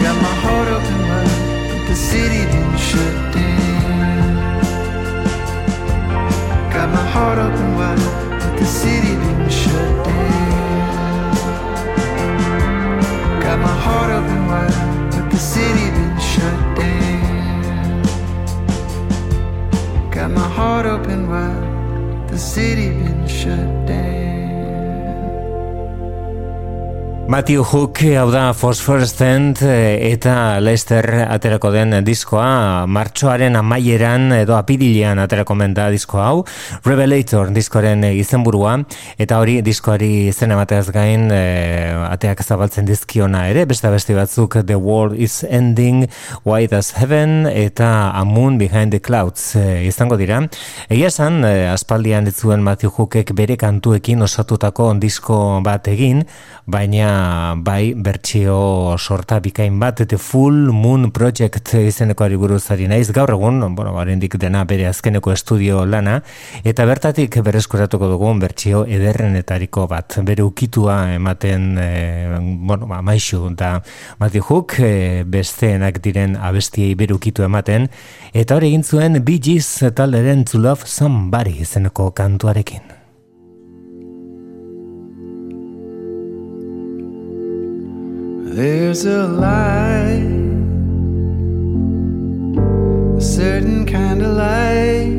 Got 0.00 0.16
my 0.22 0.34
heart 0.44 0.68
open 0.76 0.98
wide, 1.08 1.34
but 1.70 1.82
the 1.88 1.96
city 1.96 2.44
been 2.52 2.76
shut 2.78 3.14
down. 3.34 4.60
Got 6.72 6.88
my 6.90 7.04
heart 7.14 7.38
open 7.38 7.74
wide, 7.74 7.98
but 8.40 8.54
the 8.60 8.64
city 8.64 9.16
been 9.16 9.50
shut 9.50 10.04
down. 10.04 11.32
Got 13.42 13.58
my 13.58 13.74
heart 13.84 14.10
open 14.18 14.46
wide, 14.46 15.10
but 15.10 15.26
the 15.32 15.38
city 15.38 15.90
been 15.90 16.16
shut 16.20 16.58
down. 16.76 17.41
Got 20.22 20.30
my 20.30 20.48
heart 20.48 20.86
open 20.86 21.28
wide, 21.28 22.28
the 22.28 22.38
city 22.38 22.90
been 22.90 23.26
shut 23.26 23.88
down. 23.88 24.21
Matthew 27.32 27.62
Hook 27.64 28.02
hau 28.20 28.26
da 28.28 28.50
Phosphorescent 28.52 29.62
eh, 29.64 30.10
eta 30.10 30.60
Lester 30.60 31.06
aterako 31.22 31.70
den 31.72 31.94
diskoa 32.04 32.84
martxoaren 32.84 33.54
amaieran 33.56 34.34
edo 34.36 34.52
apirilean 34.58 35.16
aterako 35.22 35.56
menta 35.56 35.86
disko 35.88 36.20
hau 36.20 36.42
Revelator 36.84 37.48
diskoaren 37.56 38.04
izenburua 38.10 38.74
eta 39.16 39.38
hori 39.40 39.54
diskoari 39.64 40.10
izen 40.28 40.52
emateaz 40.52 40.90
gain 40.92 41.30
e, 41.32 41.40
ateak 42.10 42.42
zabaltzen 42.44 42.90
dizkiona 42.90 43.46
ere 43.48 43.64
beste 43.70 43.88
beste 43.94 44.18
batzuk 44.18 44.58
The 44.66 44.76
World 44.76 45.16
is 45.16 45.40
Ending 45.48 46.04
White 46.44 46.76
as 46.76 46.92
Heaven 46.98 47.46
eta 47.48 48.10
A 48.12 48.26
Moon 48.28 48.60
Behind 48.60 48.92
the 48.92 49.00
Clouds 49.00 49.54
e, 49.56 49.86
izango 49.88 50.20
dira. 50.20 50.42
Egia 50.90 51.08
esan 51.08 51.46
e, 51.48 51.54
aspaldian 51.72 52.28
ditzuen 52.28 52.60
Matthew 52.60 52.92
Hookek 52.98 53.32
bere 53.40 53.56
kantuekin 53.56 54.20
osatutako 54.28 54.92
disko 55.00 55.40
bat 55.64 55.88
egin 55.88 56.26
baina 56.68 57.21
bai 57.64 57.94
bertsio 57.94 58.96
sorta 58.98 59.38
bikain 59.40 59.78
bat 59.80 60.00
eta 60.04 60.18
Full 60.18 60.70
Moon 60.72 61.10
Project 61.12 61.74
izenekoari 61.78 62.36
buruzari 62.36 62.88
naiz. 62.90 63.10
Gaur 63.12 63.32
egun, 63.34 63.60
bueno, 63.74 63.92
barendik 63.96 64.36
dena 64.40 64.64
bere 64.68 64.86
azkeneko 64.90 65.32
estudio 65.32 65.84
lana 65.86 66.20
eta 66.64 66.86
bertatik 66.88 67.38
berreskuratuko 67.44 68.08
dugun 68.14 68.40
bertsio 68.42 68.84
ederrenetariko 68.86 69.86
bat, 69.90 70.18
bere 70.26 70.46
ukitua 70.46 70.98
ematen 71.16 71.68
e, 71.78 71.90
bueno, 72.40 72.86
ba, 72.86 73.02
maixu 73.02 73.50
da 73.56 73.74
Mati 74.18 74.40
Hook 74.42 74.78
e, 74.80 74.94
besteenak 75.24 76.00
diren 76.04 76.36
abestiei 76.36 76.94
bere 76.94 77.14
ukitu 77.18 77.46
ematen 77.46 77.90
eta 78.32 78.56
hori 78.56 78.72
egin 78.72 78.84
zuen 78.86 79.22
Bee 79.24 79.42
Gees 79.42 79.68
talderen 79.94 80.46
To 80.50 80.62
Love 80.62 80.88
Somebody 80.88 81.60
izeneko 81.66 82.10
kantuarekin 82.16 83.01
There's 88.54 89.06
a 89.06 89.26
light 89.26 90.28
a 93.16 93.20
certain 93.24 93.86
kind 93.86 94.20
of 94.20 94.36
light. 94.36 95.16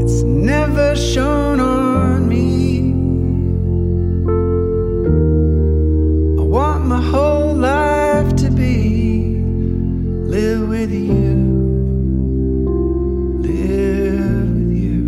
It's 0.00 0.22
never 0.22 0.94
shown 0.94 1.58
on 1.58 2.28
me. 2.28 2.92
I 6.40 6.44
want 6.44 6.86
my 6.86 7.02
whole 7.02 7.54
life 7.54 8.36
to 8.36 8.50
be 8.52 9.40
live 10.34 10.68
with 10.68 10.92
you. 10.92 11.34
Live 13.42 14.54
with 14.54 14.72
you. 14.84 15.04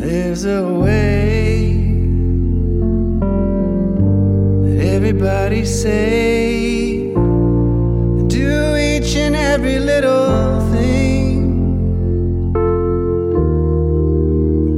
There's 0.00 0.46
a 0.46 0.62
way 0.72 1.21
everybody 5.12 5.62
say 5.66 7.12
do 8.28 8.76
each 8.76 9.14
and 9.14 9.36
every 9.36 9.78
little 9.78 10.58
thing. 10.72 12.54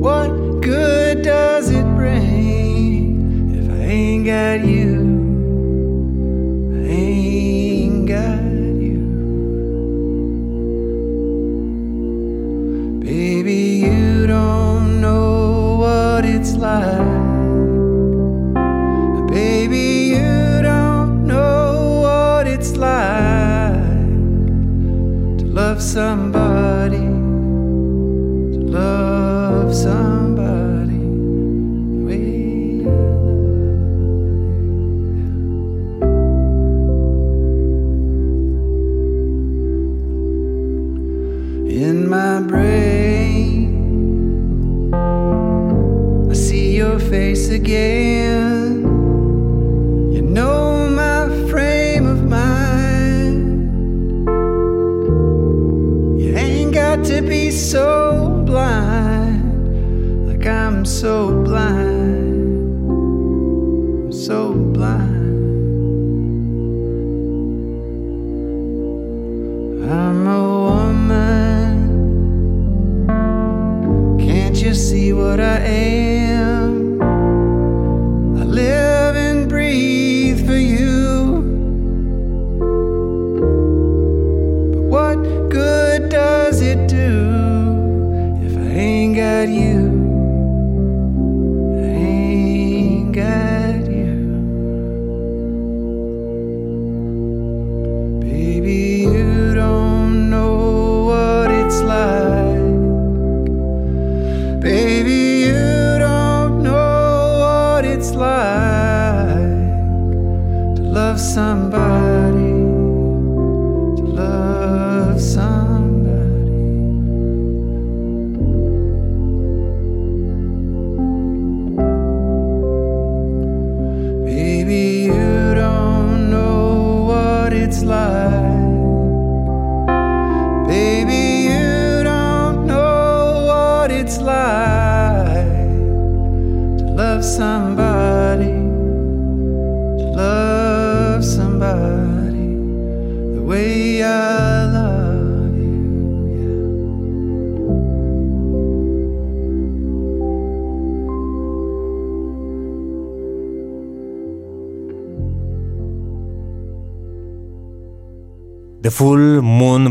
What 0.00 0.60
good 0.60 1.22
does 1.22 1.70
it 1.70 1.84
bring 1.94 3.54
if 3.54 3.70
I 3.70 3.84
ain't 3.84 4.26
got 4.26 4.64
you? 4.66 4.83
Love 25.74 25.82
somebody, 25.82 27.13
so 60.94 61.43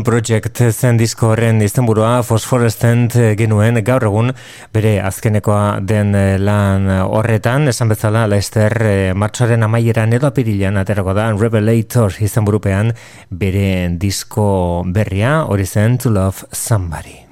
Project 0.04 0.60
zen 0.70 0.98
disko 1.00 1.30
horren 1.32 1.62
izenburua 1.64 2.18
Phosphorescent 2.26 3.16
genuen 3.38 3.80
gaur 3.86 4.04
egun 4.08 4.30
bere 4.74 4.98
azkenekoa 5.02 5.80
den 5.80 6.14
eh, 6.18 6.36
lan 6.38 6.86
horretan 7.02 7.72
esan 7.72 7.92
bezala 7.94 8.26
Lester 8.30 8.76
eh, 8.84 9.12
martxoaren 9.16 9.64
amaieran 9.66 10.12
edo 10.12 10.28
apirilan 10.30 10.76
aterako 10.84 11.16
da 11.16 11.30
Revelator 11.32 12.20
izenburupean 12.20 12.92
bere 13.30 13.68
disko 13.98 14.48
berria 14.86 15.40
hori 15.48 15.66
zen 15.66 15.98
To 15.98 16.12
Love 16.12 16.52
Somebody. 16.52 17.23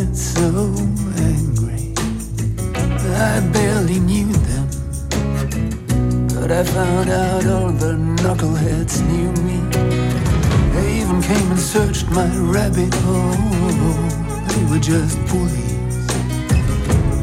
Get 0.00 0.16
so 0.16 0.48
angry 1.16 1.92
I 3.32 3.40
barely 3.52 4.00
knew 4.00 4.32
them. 4.50 4.66
But 6.34 6.50
I 6.50 6.64
found 6.64 7.10
out 7.10 7.44
all 7.46 7.72
the 7.84 7.94
knuckleheads 8.22 8.96
knew 9.10 9.30
me. 9.48 9.58
They 10.74 11.00
even 11.00 11.20
came 11.20 11.50
and 11.50 11.60
searched 11.60 12.08
my 12.10 12.28
rabbit 12.54 12.94
hole. 13.04 13.96
They 14.48 14.64
were 14.70 14.78
just 14.78 15.18
bullies. 15.28 16.06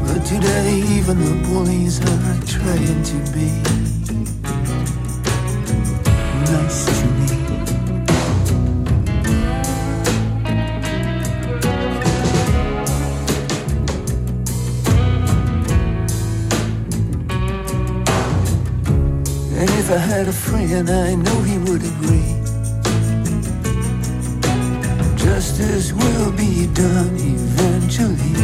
But 0.05 0.21
today 0.25 0.83
even 0.97 1.17
the 1.27 1.35
bullies 1.47 1.99
are 1.99 2.39
trying 2.45 3.01
to 3.11 3.17
be 3.33 3.47
Nice 6.51 7.06
had 20.27 20.33
a 20.33 20.37
friend, 20.37 20.89
I 20.89 21.15
know 21.15 21.41
he 21.43 21.57
would 21.57 21.83
agree. 21.83 22.35
Justice 25.15 25.93
will 25.93 26.31
be 26.31 26.67
done 26.73 27.15
eventually. 27.15 28.35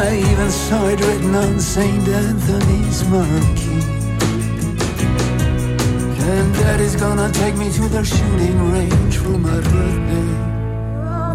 I 0.00 0.16
even 0.30 0.50
saw 0.50 0.86
it 0.88 1.00
written 1.00 1.34
on 1.34 1.60
St. 1.60 2.08
Anthony's 2.08 3.04
marquee. 3.08 3.84
And 6.30 6.54
daddy's 6.54 6.96
gonna 6.96 7.30
take 7.32 7.56
me 7.56 7.70
to 7.72 7.88
the 7.88 8.02
shooting 8.02 8.72
range 8.72 9.18
for 9.18 9.36
my 9.36 9.60
birthday. 9.60 10.30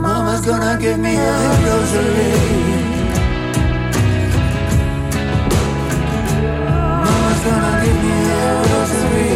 Mama's 0.01 0.45
gonna 0.45 0.79
give 0.81 0.99
me 0.99 1.15
a 1.15 1.33
rosary. 1.65 2.90
Gonna 7.43 7.83
give 7.83 7.99
me 8.03 8.15
a 8.29 8.53
rosary. 8.69 9.29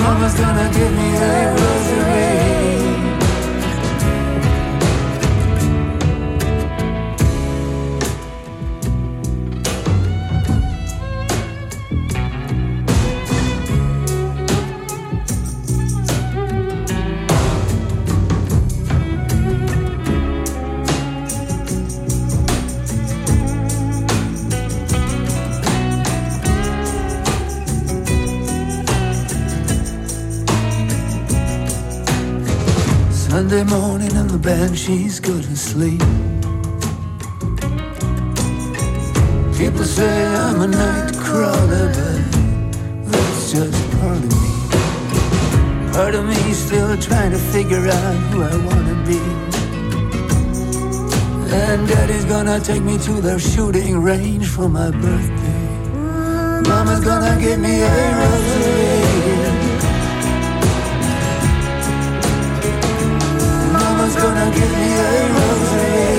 Mama's 0.00 0.34
gonna 0.40 0.66
give 0.76 0.92
me 0.98 1.08
a 1.16 1.54
rosary. 1.54 2.23
Sunday 33.46 33.64
morning 33.64 34.16
and 34.16 34.30
the 34.30 34.38
banshees 34.38 35.20
go 35.20 35.38
to 35.38 35.54
sleep. 35.54 36.00
People 39.58 39.84
say 39.84 40.26
I'm 40.26 40.62
a 40.62 40.66
night 40.66 41.14
crawler, 41.18 41.88
but 41.98 43.12
that's 43.12 43.52
just 43.52 44.00
part 44.00 44.16
of 44.16 44.32
me. 44.42 45.92
Part 45.92 46.14
of 46.14 46.24
me 46.24 46.54
still 46.54 46.96
trying 46.96 47.32
to 47.32 47.38
figure 47.52 47.86
out 47.86 48.14
who 48.28 48.44
I 48.44 48.56
wanna 48.68 48.96
be. 49.04 49.20
And 51.52 51.86
daddy's 51.86 52.24
gonna 52.24 52.58
take 52.60 52.82
me 52.82 52.96
to 52.96 53.12
the 53.20 53.38
shooting 53.38 53.98
range 53.98 54.48
for 54.48 54.70
my 54.70 54.90
birthday. 54.90 55.64
Mama's 56.66 57.04
gonna 57.04 57.38
give 57.38 57.60
me 57.60 57.82
a 57.82 58.93
give 64.54 64.72
me 64.72 64.94
a 64.94 65.34
rosary 65.34 66.14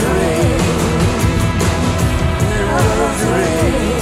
dream. 0.00 0.60
A 2.76 3.08
dream. 3.20 3.97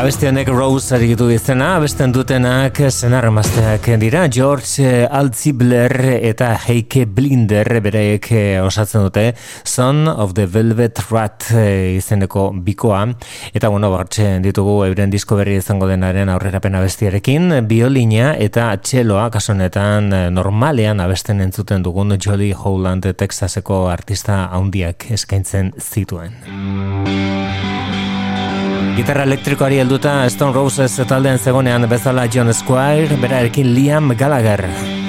Abesti 0.00 0.30
honek 0.30 0.48
Rose 0.48 0.94
arigitu 0.96 1.26
izena, 1.28 1.74
abesten 1.76 2.08
dutenak 2.14 2.78
senar 2.88 3.26
emazteak 3.28 3.84
dira, 4.00 4.22
George 4.32 5.02
Altzibler 5.04 5.92
eta 6.16 6.54
Heike 6.56 7.02
Blinder 7.04 7.68
bereek 7.84 8.30
eh, 8.32 8.62
osatzen 8.64 9.04
dute, 9.04 9.26
Son 9.68 10.08
of 10.08 10.32
the 10.38 10.46
Velvet 10.48 11.02
Rat 11.10 11.50
eh, 11.52 11.98
izeneko 11.98 12.46
bikoa, 12.64 13.02
eta 13.52 13.68
bueno, 13.68 13.90
bartxe 13.92 14.38
ditugu 14.40 14.78
euren 14.86 15.12
disko 15.12 15.36
berri 15.36 15.58
izango 15.60 15.90
denaren 15.90 16.32
aurrerapen 16.32 16.80
abestiarekin, 16.80 17.58
biolina 17.68 18.30
eta 18.40 18.70
txeloa, 18.80 19.26
kasonetan 19.34 20.08
eh, 20.16 20.22
normalean 20.32 21.04
abesten 21.04 21.44
entzuten 21.44 21.84
dugun 21.84 22.16
Jolly 22.16 22.54
Howland 22.56 23.10
Texaseko 23.20 23.90
artista 23.92 24.46
handiak 24.48 25.10
eskaintzen 25.12 25.74
zituen. 25.76 26.40
Gitarra 29.00 29.24
elektrikoari 29.24 29.78
helduta 29.80 30.12
Stone 30.28 30.52
Roses 30.52 30.98
taldean 31.08 31.40
zegonean 31.40 31.88
bezala 31.88 32.28
John 32.28 32.52
Squire, 32.52 33.16
berarekin 33.16 33.72
Liam 33.72 34.12
Gallagher. 34.12 34.99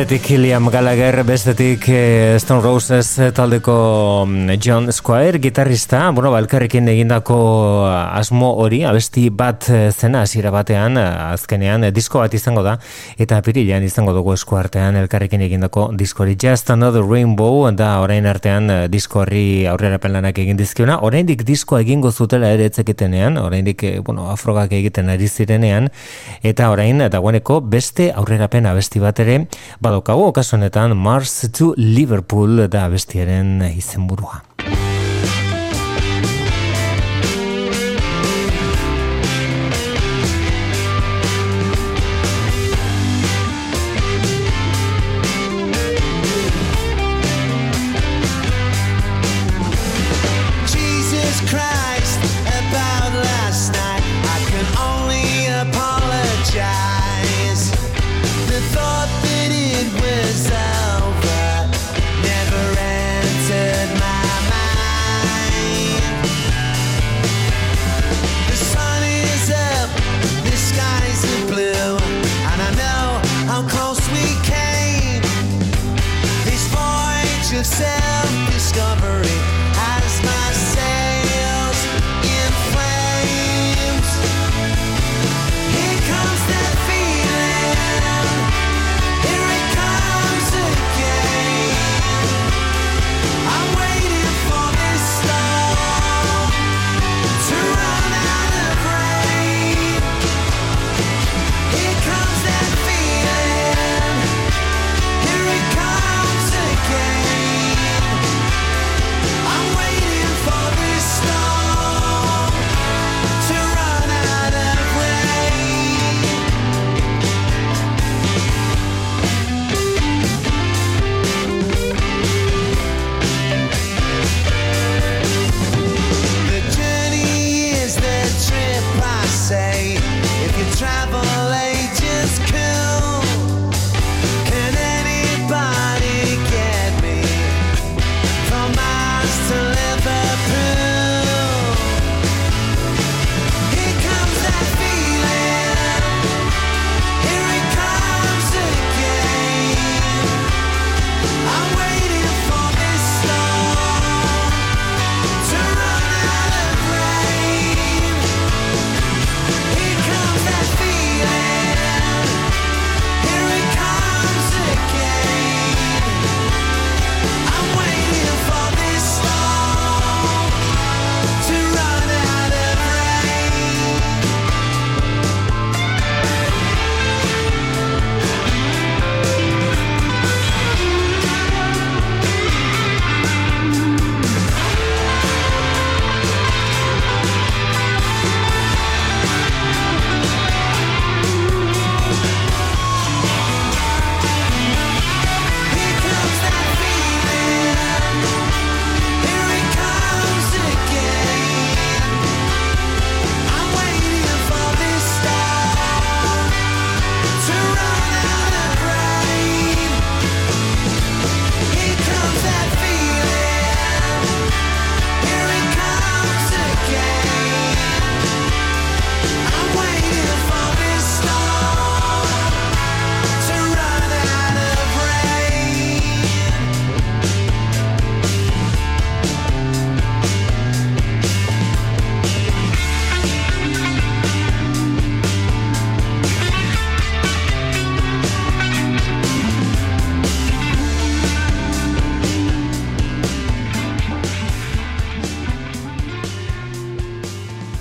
Batetik 0.00 0.30
Liam 0.40 0.70
Gallagher, 0.72 1.26
bestetik 1.28 1.84
eh, 1.92 2.38
Stone 2.40 2.62
Roses 2.64 3.20
taldeko 3.36 4.24
mm, 4.24 4.56
John 4.56 4.88
Squire, 4.90 5.36
gitarrista, 5.38 6.08
bueno, 6.08 6.30
balkarrekin 6.32 6.88
egindako 6.88 7.36
asmo 7.92 8.54
hori, 8.62 8.78
abesti 8.88 9.26
bat 9.28 9.68
eh, 9.68 9.90
zena 9.92 10.22
hasiera 10.24 10.48
batean, 10.54 10.96
eh, 10.96 11.34
azkenean, 11.34 11.84
eh, 11.84 11.90
disko 11.92 12.22
bat 12.22 12.32
izango 12.32 12.62
da, 12.64 12.78
eta 13.20 13.42
pirilean 13.44 13.84
izango 13.84 14.14
dugu 14.16 14.32
esku 14.32 14.56
artean 14.56 14.96
elkarrekin 15.02 15.44
egindako 15.44 15.90
disko 15.92 16.24
hori. 16.24 16.38
Just 16.40 16.72
Another 16.72 17.04
Rainbow, 17.04 17.68
da 17.76 17.90
orain 18.00 18.24
artean 18.24 18.72
eh, 18.72 18.78
disko 18.88 19.20
horri 19.26 19.66
aurrera 19.68 20.00
lanak 20.08 20.40
egin 20.40 20.56
dizkiona, 20.56 21.02
oraindik 21.04 21.44
diskoa 21.44 21.82
egingo 21.84 22.08
zutela 22.10 22.48
ere 22.48 22.70
etzekitenean, 22.72 23.36
oraindik, 23.36 23.84
eh, 23.84 24.00
bueno, 24.00 24.30
afrogak 24.32 24.72
egiten 24.80 25.12
ari 25.12 25.28
zirenean, 25.28 25.92
eta 26.40 26.72
orain, 26.72 27.04
dagoeneko, 27.12 27.60
beste 27.60 28.08
aurrerapen 28.16 28.64
abesti 28.64 29.04
bat 29.04 29.20
ere, 29.20 29.42
badaukagu 29.90 30.28
okaso 30.30 30.56
honetan 30.56 30.94
Mars 30.94 31.32
to 31.56 31.72
Liverpool 31.76 32.68
da 32.70 32.86
bestiaren 32.92 33.58
izenburua. 33.74 34.49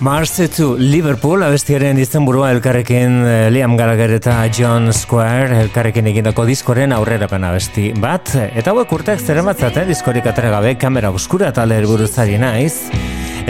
Mars 0.09 0.31
to 0.55 0.71
Liverpool, 0.73 1.43
abestiaren 1.45 1.99
izenburua 2.01 2.47
elkarrekin 2.55 3.19
eh, 3.29 3.51
Liam 3.53 3.75
Gallagher 3.77 4.15
eta 4.15 4.39
John 4.49 4.89
Square 4.89 5.59
elkarrekin 5.67 6.09
egindako 6.09 6.47
diskoren 6.49 6.95
aurrerapen 6.95 7.45
abesti 7.45 7.91
bat. 7.93 8.31
Eta 8.47 8.73
hauek 8.73 8.89
urteak 8.97 9.21
zer 9.21 9.43
ematzaten 9.43 9.85
diskorik 9.85 10.25
atera 10.31 10.49
gabe 10.55 10.73
kamera 10.81 11.13
oskura 11.13 11.51
talde 11.53 11.77
helburuzari 11.77 12.41
naiz. 12.41 12.89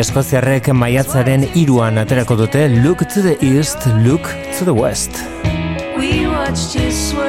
Eskoziarrek 0.04 0.68
maiatzaren 0.76 1.48
iruan 1.64 2.04
aterako 2.04 2.42
dute 2.44 2.68
Look 2.84 3.08
to 3.08 3.24
the 3.24 3.38
East, 3.40 3.88
Look 4.04 4.28
to 4.60 4.68
the 4.68 4.76
West. 4.76 5.24
We 5.96 6.28
watched 6.28 6.76
you 6.76 6.92
swerve, 6.92 7.29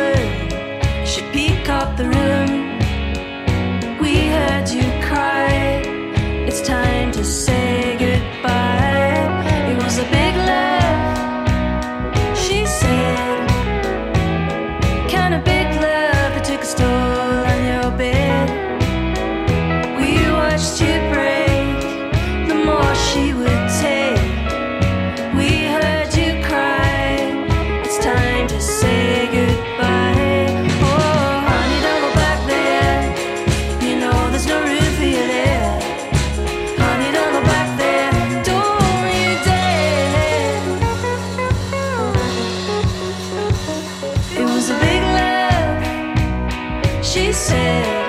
você. 47.40 47.99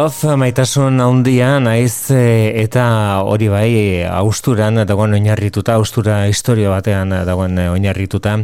Love 0.00 0.32
maitasun 0.40 0.96
handia 1.04 1.58
naiz 1.60 2.08
e, 2.14 2.62
eta 2.62 2.82
hori 3.28 3.50
bai 3.52 3.72
austuran 4.08 4.78
dagoen 4.88 5.12
oinarrituta 5.18 5.74
austura 5.76 6.14
historia 6.30 6.70
batean 6.72 7.10
dagoen 7.28 7.58
oinarrituta 7.74 8.38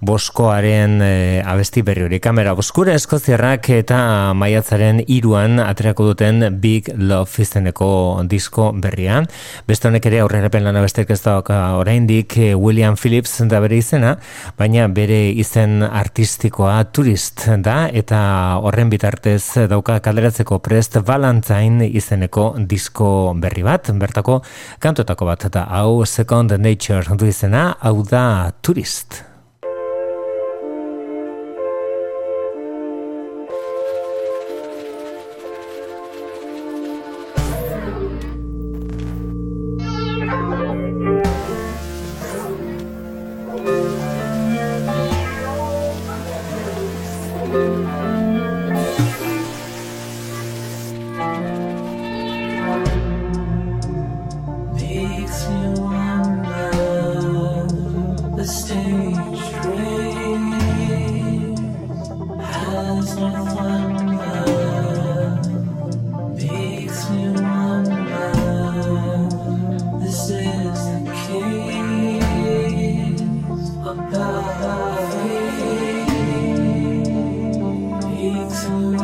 boskoaren 0.00 0.94
e, 1.04 1.10
abesti 1.44 1.82
berri 1.84 2.06
hori. 2.06 2.20
Kamera 2.24 2.54
boskura 2.56 2.94
eskoziarrak 2.96 3.68
eta 3.74 3.98
maiatzaren 4.38 5.02
iruan 5.04 5.60
aterako 5.60 6.06
duten 6.12 6.46
Big 6.62 6.88
Love 6.96 7.44
izeneko 7.44 7.90
disko 8.30 8.70
berria. 8.72 9.20
Beste 9.68 9.90
honek 9.90 10.08
ere 10.08 10.22
aurrerapen 10.24 10.64
lana 10.64 10.80
bestek 10.80 11.12
ez 11.12 11.20
da 11.26 11.36
oraindik 11.76 12.38
William 12.54 12.96
Phillips 12.96 13.36
da 13.52 13.60
bere 13.60 13.82
izena 13.82 14.14
baina 14.56 14.88
bere 14.88 15.20
izen 15.44 15.82
artistikoa 15.90 16.80
turist 16.88 17.50
da 17.60 17.82
eta 17.92 18.24
horren 18.64 18.88
bitartez 18.88 19.68
dauka 19.68 20.00
kalderatzeko 20.00 20.62
Prest 20.64 21.01
Valentine 21.06 21.88
izeneko 21.88 22.52
disko 22.58 23.34
berri 23.42 23.62
bat, 23.66 23.90
bertako 23.98 24.40
kantotako 24.82 25.28
bat, 25.28 25.44
eta 25.50 25.66
hau 25.70 26.04
Second 26.06 26.56
Nature 26.58 27.16
du 27.18 27.26
izena, 27.26 27.72
hau 27.80 28.02
da 28.06 28.52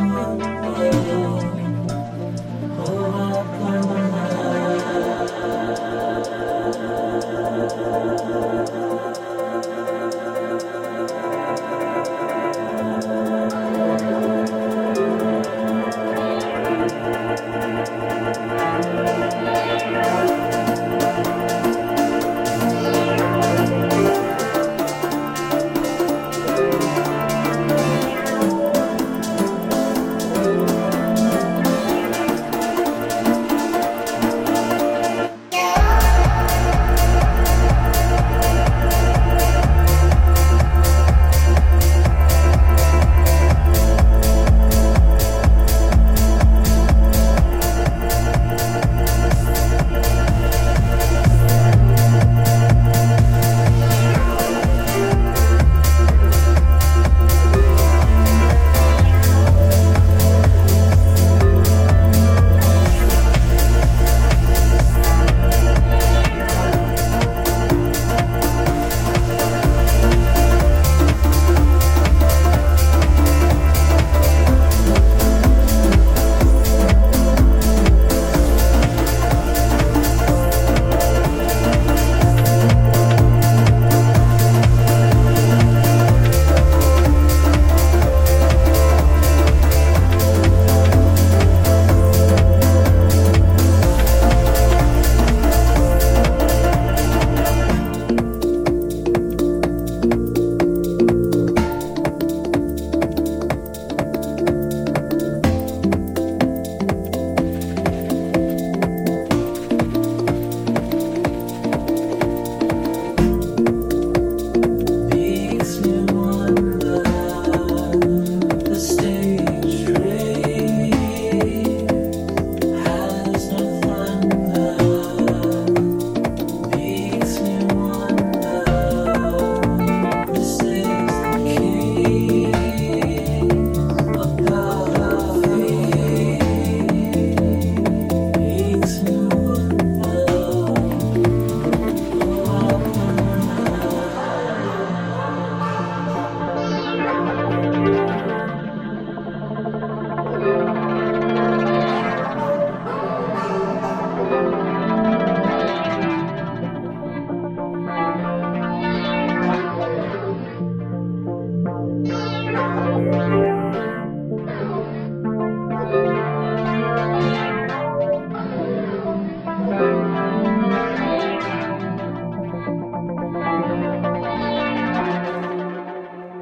oh. 0.01 1.58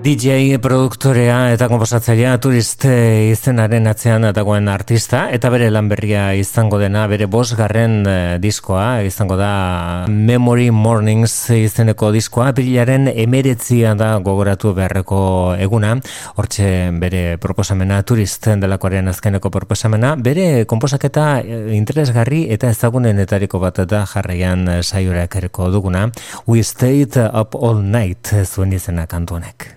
DJ 0.08 0.56
produktorea 0.64 1.50
eta 1.52 1.68
komposatzailea 1.68 2.38
turist 2.40 2.86
izenaren 2.88 3.90
atzean 3.92 4.24
dagoen 4.32 4.70
artista 4.72 5.26
eta 5.36 5.50
bere 5.52 5.68
lan 5.68 5.90
berria 5.92 6.30
izango 6.40 6.78
dena 6.80 7.02
bere 7.12 7.26
bosgarren 7.28 7.98
eh, 8.08 8.38
diskoa 8.40 9.02
izango 9.04 9.36
da 9.36 10.06
Memory 10.08 10.70
Mornings 10.72 11.34
izeneko 11.52 12.14
diskoa. 12.16 12.54
Bilaren 12.56 13.10
emeretzia 13.12 13.98
da 14.00 14.14
gogoratu 14.24 14.72
beharreko 14.78 15.20
eguna. 15.60 15.98
Hortxe 16.40 16.70
bere 17.04 17.36
proposamena 17.44 18.00
turisten 18.08 18.64
delakoaren 18.64 19.12
azkeneko 19.12 19.52
proposamena. 19.52 20.14
Bere 20.16 20.64
komposaketa 20.72 21.26
eh, 21.42 21.64
interesgarri 21.76 22.46
eta 22.56 22.72
ezagunenetariko 22.72 23.60
bat 23.60 23.84
da 23.84 24.06
jarraian 24.08 24.70
saiorak 24.80 25.36
ereko 25.42 25.68
duguna. 25.76 26.08
We 26.48 26.64
Stayed 26.64 27.20
Up 27.28 27.60
All 27.60 27.84
Night 27.84 28.32
zuen 28.48 28.72
izena 28.72 29.04
kantuanek. 29.04 29.74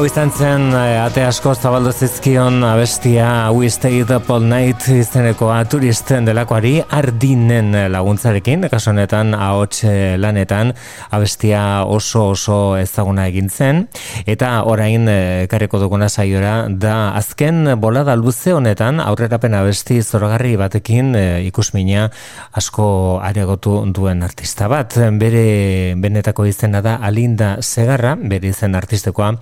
Hau 0.00 0.06
izan 0.08 0.30
zen, 0.32 0.62
eh, 0.72 0.96
ate 0.96 1.20
asko 1.28 1.50
zabaldu 1.52 1.90
zizkion 1.92 2.62
abestia 2.64 3.52
We 3.52 3.68
Stayed 3.68 4.08
Up 4.16 4.30
All 4.32 4.46
Night 4.48 4.86
izenekoa 4.88 5.58
turisten 5.68 6.24
delakoari 6.24 6.78
ardinen 6.88 7.74
laguntzarekin, 7.92 8.64
kaso 8.72 8.94
honetan 8.94 9.34
ahots 9.36 9.82
eh, 9.84 10.16
lanetan 10.16 10.72
abestia 11.12 11.84
oso 11.84 12.30
oso 12.30 12.78
ezaguna 12.80 13.26
egin 13.28 13.50
zen, 13.52 13.82
eta 14.24 14.62
orain 14.64 15.04
eh, 15.04 15.44
kareko 15.52 15.82
duguna 15.82 16.08
saiora 16.08 16.54
da 16.70 17.12
azken 17.20 17.74
bolada 17.76 18.16
luze 18.16 18.56
honetan 18.56 19.04
aurrerapen 19.04 19.58
abesti 19.60 20.00
zoragarri 20.00 20.54
batekin 20.56 21.12
ikusmina 21.50 22.08
asko 22.56 23.20
areagotu 23.20 23.76
duen 23.92 24.24
artista 24.24 24.72
bat. 24.72 24.96
Bere 25.20 25.92
benetako 26.00 26.48
izena 26.48 26.80
da 26.80 26.96
Alinda 27.04 27.58
Segarra, 27.60 28.16
bere 28.16 28.48
izen 28.56 28.80
artistekoa, 28.80 29.34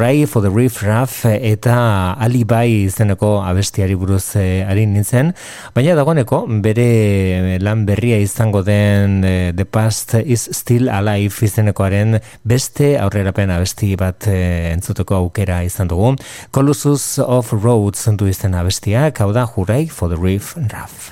Hurray 0.00 0.24
for 0.24 0.40
the 0.40 0.48
Reef 0.48 0.82
Raff 0.82 1.26
eta 1.28 2.14
Alibai 2.24 2.86
izeneko 2.86 3.34
abestiari 3.44 3.98
buruz 4.00 4.32
eh, 4.40 4.64
ari 4.64 4.86
nintzen, 4.88 5.34
baina 5.76 5.92
dagoeneko 5.98 6.38
bere 6.64 7.58
lan 7.60 7.84
berria 7.84 8.16
izango 8.16 8.62
den 8.64 9.20
eh, 9.28 9.52
The 9.52 9.68
Past 9.68 10.16
is 10.24 10.46
Still 10.56 10.88
Alive 10.88 11.44
izenekoaren 11.44 12.16
beste 12.48 12.94
aurrerapen 12.96 13.52
abesti 13.52 13.92
bat 14.00 14.24
eh, 14.32 14.72
entzuteko 14.72 15.20
aukera 15.20 15.60
izan 15.68 15.92
dugu. 15.92 16.14
Colossus 16.48 17.18
of 17.20 17.52
Roads 17.52 18.08
du 18.16 18.32
izen 18.32 18.56
abestiak, 18.56 19.20
hau 19.20 19.34
da 19.36 19.44
Hurray 19.52 19.92
for 19.92 20.08
the 20.08 20.16
Reef 20.16 20.56
Raff. 20.72 21.10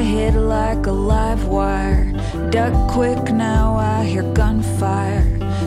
Head 0.00 0.34
like 0.34 0.86
a 0.86 0.92
live 0.92 1.46
wire. 1.46 2.12
Duck 2.50 2.90
quick 2.90 3.32
now, 3.32 3.76
I 3.76 4.04
hear 4.04 4.22
gunfire. 4.32 5.26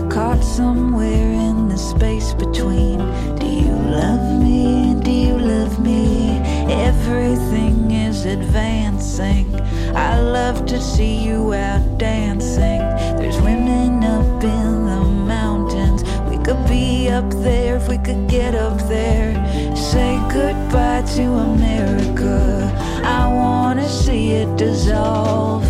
Caught 0.09 0.43
somewhere 0.43 1.31
in 1.31 1.69
the 1.69 1.77
space 1.77 2.33
between. 2.33 2.97
Do 3.37 3.45
you 3.45 3.71
love 3.71 4.41
me? 4.41 4.95
Do 5.03 5.11
you 5.11 5.37
love 5.37 5.79
me? 5.79 6.39
Everything 6.71 7.91
is 7.91 8.25
advancing. 8.25 9.53
I 9.95 10.19
love 10.19 10.65
to 10.67 10.81
see 10.81 11.15
you 11.23 11.53
out 11.53 11.97
dancing. 11.97 12.79
There's 13.19 13.39
women 13.41 14.03
up 14.03 14.43
in 14.43 14.85
the 14.85 15.03
mountains. 15.35 16.03
We 16.29 16.37
could 16.43 16.65
be 16.67 17.09
up 17.09 17.29
there 17.43 17.77
if 17.77 17.87
we 17.87 17.97
could 17.97 18.27
get 18.27 18.55
up 18.55 18.79
there. 18.87 19.33
Say 19.75 20.19
goodbye 20.31 21.03
to 21.15 21.23
America. 21.23 22.82
I 23.03 23.27
wanna 23.27 23.87
see 23.87 24.31
it 24.31 24.57
dissolve. 24.57 25.65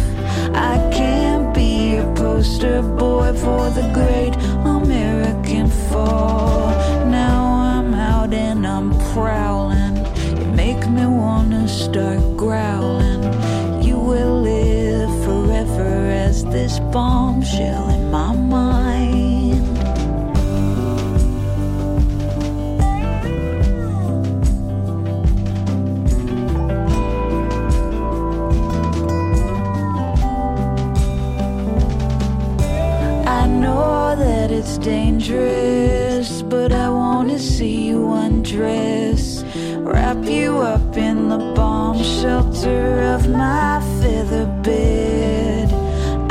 I 0.53 0.77
can't 0.93 1.53
be 1.53 1.97
a 1.97 2.05
poster 2.15 2.81
boy 2.81 3.33
for 3.33 3.69
the 3.71 3.89
great 3.93 4.35
American 4.65 5.67
fall. 5.67 6.69
Now 7.09 7.43
I'm 7.73 7.93
out 7.93 8.33
and 8.33 8.65
I'm 8.67 8.91
prowling. 9.13 9.95
You 10.37 10.45
make 10.53 10.87
me 10.87 11.05
wanna 11.05 11.67
start 11.67 12.21
growling. 12.37 13.23
You 13.81 13.97
will 13.97 14.41
live 14.41 15.09
forever 15.25 16.09
as 16.27 16.45
this 16.45 16.79
bombshell 16.91 17.92
that 34.15 34.51
it's 34.51 34.77
dangerous, 34.77 36.41
but 36.41 36.71
I 36.71 36.89
wanna 36.89 37.39
see 37.39 37.87
you 37.87 38.11
undress. 38.11 39.43
Wrap 39.77 40.23
you 40.25 40.57
up 40.57 40.97
in 40.97 41.29
the 41.29 41.53
bomb 41.55 42.01
shelter 42.03 43.01
of 43.15 43.27
my 43.29 43.81
feather 43.99 44.45
bed. 44.63 45.71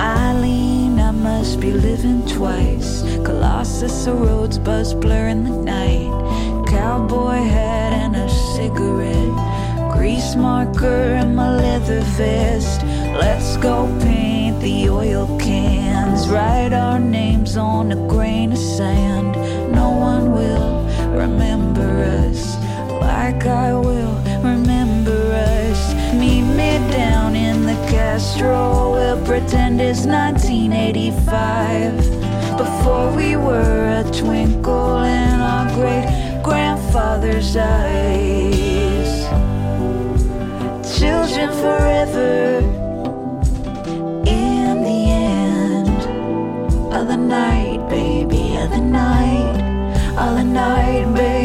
Eileen, 0.00 1.00
I 1.00 1.10
must 1.10 1.60
be 1.60 1.72
living 1.72 2.26
twice. 2.26 3.02
Colossus, 3.24 4.04
the 4.04 4.12
roads 4.12 4.58
buzz 4.58 4.94
blur 4.94 5.28
in 5.28 5.44
the 5.44 5.56
night. 5.56 6.10
Cowboy 6.68 7.42
hat 7.56 7.92
and 7.92 8.16
a 8.16 8.28
cigarette. 8.54 9.92
Grease 9.92 10.36
marker 10.36 11.16
in 11.22 11.34
my 11.34 11.56
leather 11.56 12.00
vest. 12.18 12.82
Let's 13.24 13.56
go 13.56 13.86
paint 14.00 14.60
the 14.60 14.88
oil 14.88 15.26
cans. 15.38 15.81
Write 16.32 16.72
our 16.72 16.98
names 16.98 17.58
on 17.58 17.92
a 17.92 18.08
grain 18.08 18.52
of 18.52 18.58
sand. 18.58 19.32
No 19.70 19.90
one 19.90 20.32
will 20.32 20.86
remember 21.10 22.04
us 22.26 22.56
like 22.88 23.44
I 23.44 23.74
will 23.74 24.14
remember 24.42 25.34
us. 25.34 25.92
Meet 26.14 26.44
me 26.56 26.78
down 26.90 27.36
in 27.36 27.66
the 27.66 27.74
Castro. 27.92 28.92
We'll 28.92 29.22
pretend 29.26 29.78
it's 29.82 30.06
1985. 30.06 31.98
Before 32.56 33.14
we 33.14 33.36
were 33.36 34.00
a 34.00 34.04
twinkle 34.10 35.02
in 35.02 35.38
our 35.38 35.68
great 35.74 36.40
grandfather's 36.42 37.54
eyes. 37.58 39.28
Children 40.98 41.50
forever. 41.60 42.81
Of 47.12 47.18
the 47.18 47.26
night, 47.26 47.88
baby, 47.90 48.56
of 48.56 48.70
the 48.70 48.80
night, 48.80 49.60
of 50.16 50.36
the 50.36 50.44
night, 50.44 51.04
baby, 51.14 51.41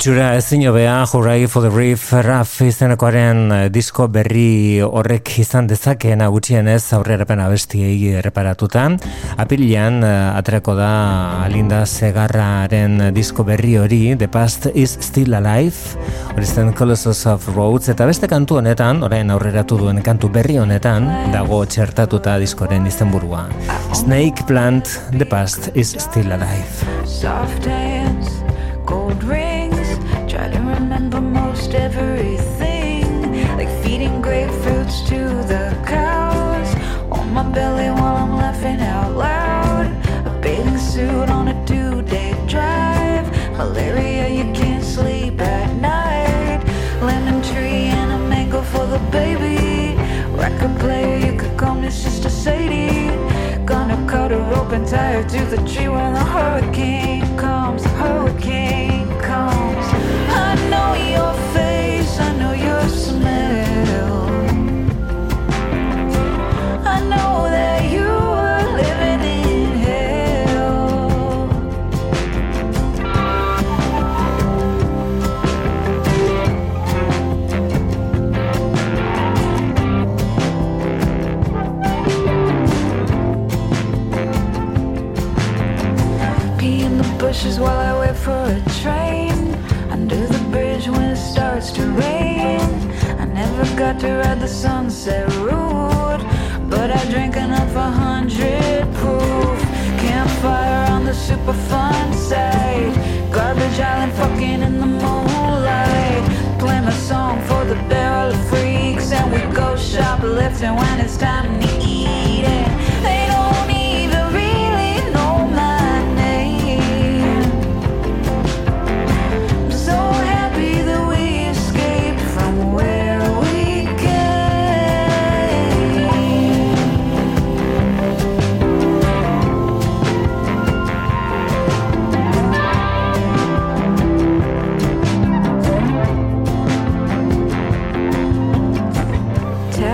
Itxura 0.00 0.30
ezin 0.32 0.62
hobea 0.64 1.04
Hurray 1.04 1.46
for 1.46 1.60
the 1.60 1.68
Reef 1.68 2.06
Raff 2.24 2.62
izenekoaren 2.64 3.40
eh, 3.52 3.58
disko 3.68 4.06
berri 4.08 4.80
horrek 4.80 5.28
izan 5.42 5.66
dezakeena 5.68 6.30
gutxienez 6.32 6.94
aurrerapen 6.96 7.42
abestiei 7.44 8.14
erreparatuta. 8.16 8.86
Apilian 9.44 10.00
uh, 10.00 10.38
aterako 10.38 10.78
da 10.78 10.88
Alinda 11.42 11.82
Segarraren 11.84 13.10
disko 13.12 13.44
berri 13.44 13.76
hori 13.76 14.00
The 14.16 14.30
Past 14.32 14.70
is 14.72 14.96
Still 15.04 15.36
Alive 15.36 16.00
hori 16.32 16.48
zen 16.48 16.72
Colossus 16.72 17.26
of 17.28 17.52
Roads 17.52 17.92
eta 17.92 18.08
beste 18.08 18.24
kantu 18.24 18.62
honetan, 18.62 19.04
orain 19.04 19.28
aurreratu 19.36 19.82
duen 19.84 20.00
kantu 20.00 20.32
berri 20.32 20.56
honetan 20.64 21.12
dago 21.36 21.60
txertatuta 21.68 22.40
diskoren 22.40 22.88
izenburua. 22.88 23.50
Snake 23.92 24.48
Plant 24.48 24.96
The 25.12 25.28
Past 25.28 25.74
is 25.74 25.92
Still 26.00 26.32
Alive. 26.32 26.88
Soft 27.04 27.68
bushes 87.30 87.60
while 87.60 87.78
I 87.78 87.92
wait 88.00 88.16
for 88.16 88.42
a 88.56 88.60
train. 88.82 89.54
Under 89.96 90.20
the 90.26 90.42
bridge 90.50 90.88
when 90.88 91.10
it 91.14 91.22
starts 91.32 91.70
to 91.76 91.82
rain. 92.04 92.60
I 93.22 93.24
never 93.24 93.64
got 93.76 94.00
to 94.00 94.08
ride 94.20 94.40
the 94.40 94.48
sunset 94.48 95.28
route, 95.36 96.24
but 96.68 96.90
I 96.90 97.00
drink 97.14 97.36
enough 97.36 97.72
a 97.76 97.90
hundred 98.04 98.82
proof. 98.98 99.60
Campfire 100.04 100.90
on 100.90 101.04
the 101.04 101.14
super 101.14 101.56
fun 101.70 102.12
side. 102.14 102.94
Garbage 103.30 103.78
island 103.78 104.12
fucking 104.14 104.62
in 104.68 104.80
the 104.80 104.90
moonlight. 105.02 106.24
Play 106.58 106.80
my 106.80 106.96
song 107.10 107.40
for 107.48 107.64
the 107.64 107.78
barrel 107.90 108.30
of 108.34 108.40
freaks, 108.48 109.12
and 109.12 109.26
we 109.34 109.40
go 109.54 109.76
shoplifting 109.76 110.74
when 110.74 110.98
it's 110.98 111.16
time 111.16 111.60
to 111.60 111.69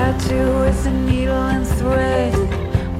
Tattoo 0.06 0.60
with 0.60 0.86
a 0.86 0.90
needle 0.92 1.34
and 1.34 1.66
thread. 1.66 2.32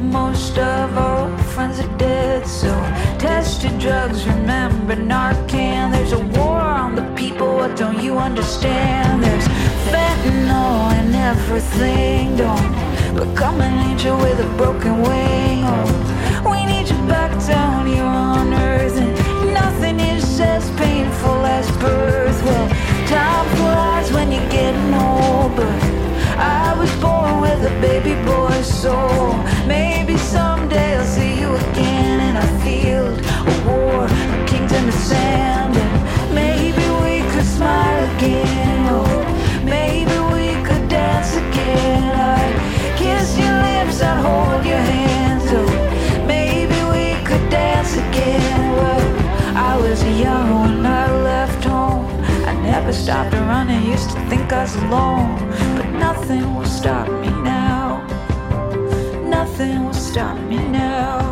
Most 0.01 0.59
of 0.59 0.99
our 0.99 1.31
old 1.31 1.41
friends 1.55 1.79
are 1.79 1.97
dead, 1.97 2.45
so 2.45 2.73
test 3.17 3.63
your 3.63 3.79
drugs. 3.79 4.27
Remember 4.27 4.97
Narcan. 4.97 5.93
There's 5.93 6.11
a 6.11 6.19
war 6.19 6.59
on 6.59 6.97
the 6.97 7.07
people. 7.15 7.59
What 7.59 7.77
don't 7.77 8.03
you 8.03 8.19
understand? 8.19 9.23
There's 9.23 9.47
fentanyl 9.87 10.91
and 10.99 11.15
everything. 11.15 12.37
Don't 12.37 12.75
become 13.15 13.61
an 13.61 13.75
angel 13.89 14.17
with 14.19 14.41
a 14.41 14.49
broken 14.57 15.01
wing. 15.03 15.61
Oh, 15.63 16.51
we 16.51 16.67
need 16.67 16.89
you 16.91 16.99
back 17.07 17.31
down 17.47 17.87
here 17.87 18.03
on 18.03 18.53
earth, 18.53 18.97
and 18.99 19.55
nothing 19.55 20.01
is 20.01 20.41
as 20.41 20.69
painful 20.71 21.47
as 21.47 21.71
birth. 21.79 22.43
Well, 22.43 22.69
time 23.07 23.47
flies 23.59 24.11
when 24.11 24.33
you're 24.33 24.51
getting 24.51 24.93
old, 24.93 25.55
but 25.55 25.96
I 26.39 26.75
was 26.79 26.95
born 27.01 27.41
with 27.41 27.65
a 27.65 27.81
baby 27.81 28.15
boy 28.25 28.61
soul. 28.63 29.33
Maybe 29.67 30.17
someday 30.19 30.97
I'll 30.97 31.05
see 31.05 31.41
you 31.41 31.55
again 31.55 32.21
in 32.29 32.37
a 32.37 32.49
field, 32.63 33.19
a 33.53 33.55
war, 33.67 34.05
a 34.05 34.47
kingdom 34.47 34.87
the 34.87 34.93
sand, 34.93 35.75
and 35.75 36.35
maybe 36.35 36.85
we 37.05 37.27
could 37.33 37.47
smile 37.47 38.17
again. 38.17 38.87
Oh, 38.91 39.63
maybe 39.65 40.17
we 40.35 40.63
could 40.67 40.89
dance 40.89 41.37
again. 41.37 42.05
I'd 42.15 42.97
kiss 42.99 43.39
your 43.39 43.57
lips, 43.69 44.03
I'd 44.03 44.21
hold 44.21 44.65
your 44.67 44.85
hands. 44.95 45.45
Oh, 45.49 46.27
maybe 46.27 46.77
we 46.93 47.17
could 47.25 47.49
dance 47.49 47.95
again. 47.97 48.77
Well, 48.77 49.57
I 49.57 49.77
was 49.79 50.05
young 50.05 50.49
when 50.61 50.85
I 50.85 51.11
left 51.23 51.65
home. 51.65 52.05
I 52.45 52.53
never 52.61 52.93
stopped 52.93 53.33
running, 53.33 53.91
used 53.91 54.11
to 54.11 54.21
think 54.29 54.53
I 54.53 54.63
was 54.63 54.77
alone. 54.77 55.66
Nothing 56.17 56.55
will 56.55 56.65
stop 56.65 57.09
me 57.21 57.29
now. 57.29 58.01
Nothing 59.29 59.85
will 59.85 59.93
stop 59.93 60.39
me 60.49 60.57
now. 60.57 61.26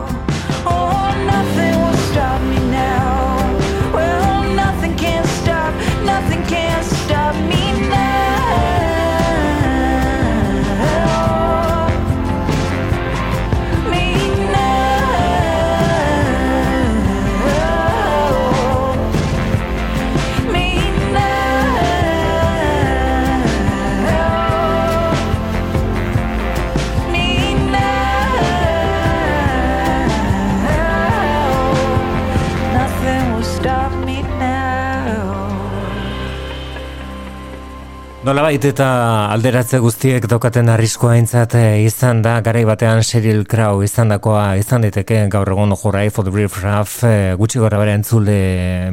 Nolabait 38.34 38.64
eta 38.66 38.86
alderatze 39.30 39.78
guztiek 39.78 40.24
daukaten 40.26 40.66
arriskoa 40.72 41.12
aintzat 41.14 41.52
eh, 41.54 41.84
izan 41.86 42.18
da, 42.24 42.32
garai 42.42 42.64
batean 42.66 42.98
Sheryl 43.06 43.44
Crow 43.46 43.84
izan 43.86 44.10
dakoa 44.10 44.56
izan 44.58 44.82
daiteke 44.82 45.20
gaur 45.30 45.52
egun 45.52 45.70
jorai 45.78 46.08
for 46.10 46.26
the 46.26 46.32
Riff 46.34 46.56
Raff 46.64 47.04
eh, 47.06 47.36
gutxi 47.38 47.62
gora 47.62 47.78
bere 47.78 47.92
entzule 47.94 48.34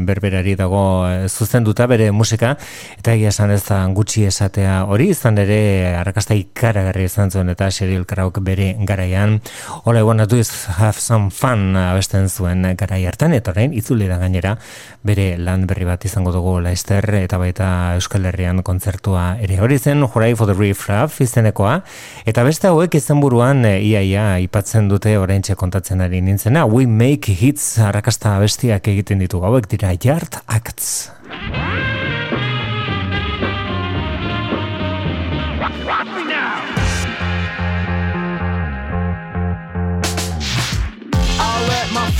berberari 0.06 0.54
dago 0.60 0.82
eh, 1.08 1.26
zuzenduta 1.26 1.88
bere 1.90 2.12
musika, 2.14 2.52
eta 3.00 3.16
egia 3.16 3.32
esan 3.34 3.56
ez 3.56 3.64
da 3.66 3.80
gutxi 3.98 4.28
esatea 4.30 4.76
hori 4.86 5.10
izan 5.16 5.42
ere 5.42 5.58
arrakasta 6.04 6.38
ikaragarri 6.38 7.10
izan 7.10 7.34
zuen 7.34 7.50
eta 7.50 7.72
Sheryl 7.74 8.06
Crow 8.06 8.30
bere 8.46 8.76
garaian. 8.86 9.40
All 9.86 9.98
I 9.98 10.06
wanna 10.06 10.30
do 10.30 10.38
is 10.38 10.54
have 10.78 11.02
some 11.02 11.32
fun 11.34 11.74
abesten 11.74 12.30
zuen 12.30 12.76
garai 12.78 13.08
hartan, 13.10 13.34
eta 13.34 13.58
orain 13.58 13.74
itzuli 13.74 14.06
da 14.06 14.22
gainera 14.22 14.54
bere 15.02 15.32
lan 15.42 15.66
berri 15.66 15.90
bat 15.90 16.06
izango 16.06 16.30
dugu 16.30 16.60
Leicester 16.62 17.10
eta 17.24 17.42
baita 17.42 17.74
Euskal 17.98 18.30
Herrian 18.30 18.62
kontzertua 18.62 19.31
ere 19.40 19.60
hori 19.62 19.78
zen 19.80 20.04
Hooray 20.04 20.36
for 20.36 20.50
the 20.50 20.56
Riff 20.58 20.88
Raff 20.90 21.22
izenekoa 21.24 21.80
eta 22.26 22.44
beste 22.44 22.68
hauek 22.68 22.96
izan 23.00 23.22
buruan 23.24 23.64
e, 23.66 23.78
iaia 23.86 24.34
aipatzen 24.40 24.90
dute 24.92 25.16
oraintxe 25.20 25.56
kontatzen 25.56 26.02
ari 26.02 26.22
nintzena 26.22 26.66
We 26.68 26.88
Make 26.88 27.38
Hits 27.40 27.78
arrakasta 27.80 28.38
bestiak 28.44 28.92
egiten 28.92 29.24
ditu 29.24 29.44
hauek 29.46 29.70
dira 29.72 29.96
Yard 29.96 30.42
Acts 30.48 31.12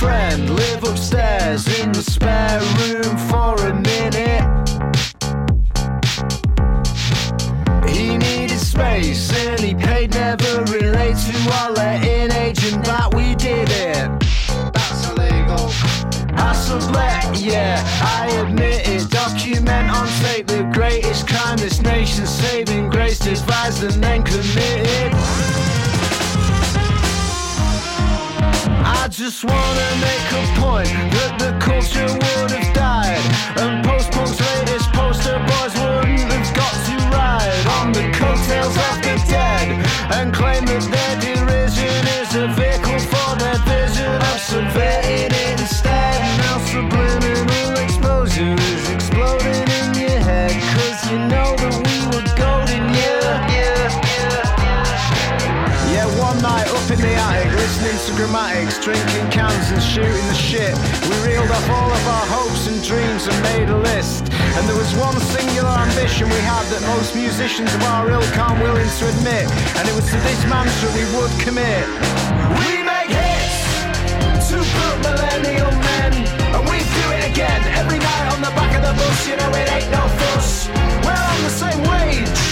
friend 0.02 0.50
live 0.56 0.82
upstairs 0.82 1.66
in 1.78 1.92
the 1.92 2.02
spare 2.02 2.60
room 2.80 3.16
for 3.28 3.54
a 3.66 3.72
minute. 3.72 4.61
Space 8.82 9.30
he 9.60 9.74
paid 9.74 10.10
never 10.14 10.64
relate 10.64 11.16
to 11.16 11.36
our 11.58 11.70
letting 11.72 12.32
agent 12.32 12.84
that 12.84 13.14
we 13.14 13.34
did 13.36 13.68
it. 13.70 14.08
That's 14.74 15.08
illegal. 15.08 15.70
I 16.34 16.52
sublet, 16.52 17.40
yeah, 17.40 17.78
I 18.18 18.26
admit 18.42 18.88
it. 18.88 19.08
Document 19.10 19.86
on 19.90 20.08
tape 20.22 20.46
the 20.48 20.64
greatest 20.74 21.28
crime 21.28 21.58
this 21.58 21.80
nation's 21.80 22.30
saving 22.30 22.90
grace 22.90 23.18
devised 23.20 23.82
and 23.84 24.02
then 24.02 24.22
committed. 24.24 25.12
I 29.00 29.08
just 29.10 29.44
wanna 29.44 29.88
make 30.08 30.26
a 30.40 30.44
point 30.60 30.94
that 31.14 31.32
the 31.42 31.52
culture 31.66 32.10
would 32.22 32.50
have 32.50 32.74
died, 32.74 33.24
and 33.62 33.84
we 66.02 66.42
had 66.42 66.66
that 66.74 66.82
most 66.98 67.14
musicians 67.14 67.70
of 67.78 67.82
our 67.94 68.10
ilk 68.10 68.34
aren't 68.34 68.58
willing 68.58 68.90
to 68.90 69.04
admit. 69.06 69.46
And 69.78 69.86
it 69.86 69.94
was 69.94 70.02
to 70.10 70.18
this 70.26 70.42
mantra 70.50 70.90
we 70.98 71.06
would 71.14 71.30
commit. 71.38 71.86
We 72.58 72.82
make 72.82 73.06
hits 73.06 74.50
to 74.50 74.58
book 74.58 74.96
millennial 75.06 75.70
men. 75.70 76.26
And 76.58 76.62
we 76.66 76.82
do 76.82 77.04
it 77.14 77.30
again 77.30 77.62
every 77.78 78.02
night 78.02 78.26
on 78.34 78.42
the 78.42 78.50
back 78.50 78.74
of 78.74 78.82
the 78.82 78.94
bus. 78.98 79.30
You 79.30 79.38
know 79.38 79.50
it 79.54 79.70
ain't 79.70 79.90
no 79.94 80.02
fuss. 80.18 80.66
We're 81.06 81.14
on 81.14 81.40
the 81.46 81.54
same 81.54 81.78
wage. 81.86 82.42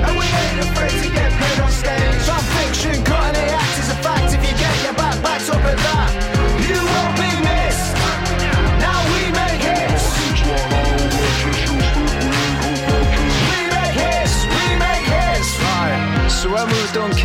And 0.00 0.12
we 0.16 0.24
ain't 0.24 0.60
afraid 0.72 0.96
to 1.04 1.10
get 1.12 1.28
paid 1.28 1.60
on 1.60 1.68
stage. 1.68 2.24
Our 2.24 2.40
fiction, 2.56 3.04
cutting 3.04 3.27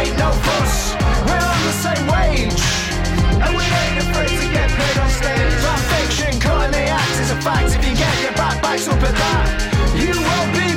Ain't 0.00 0.16
no 0.18 0.30
fuss. 0.32 0.94
We're 1.28 1.46
on 1.52 1.60
the 1.68 1.76
same 1.84 2.04
wage, 2.08 2.62
and 3.44 3.52
we 3.56 3.64
ain't 3.64 3.98
afraid 4.04 4.36
to 4.44 4.48
get 4.56 4.68
paid 4.78 4.96
on 4.98 5.10
stage. 5.20 5.60
Our 5.72 5.82
fiction, 5.92 6.40
cutting 6.40 6.72
the 6.72 6.84
act 6.88 7.20
is 7.20 7.30
a 7.30 7.38
fact. 7.44 7.68
If 7.76 7.82
you 7.86 7.94
get 7.94 8.14
your 8.24 8.32
back 8.32 8.62
backs 8.62 8.88
up 8.88 9.02
at 9.02 9.14
that, 9.22 9.44
you 10.00 10.12
won't 10.16 10.50
be 10.56 10.69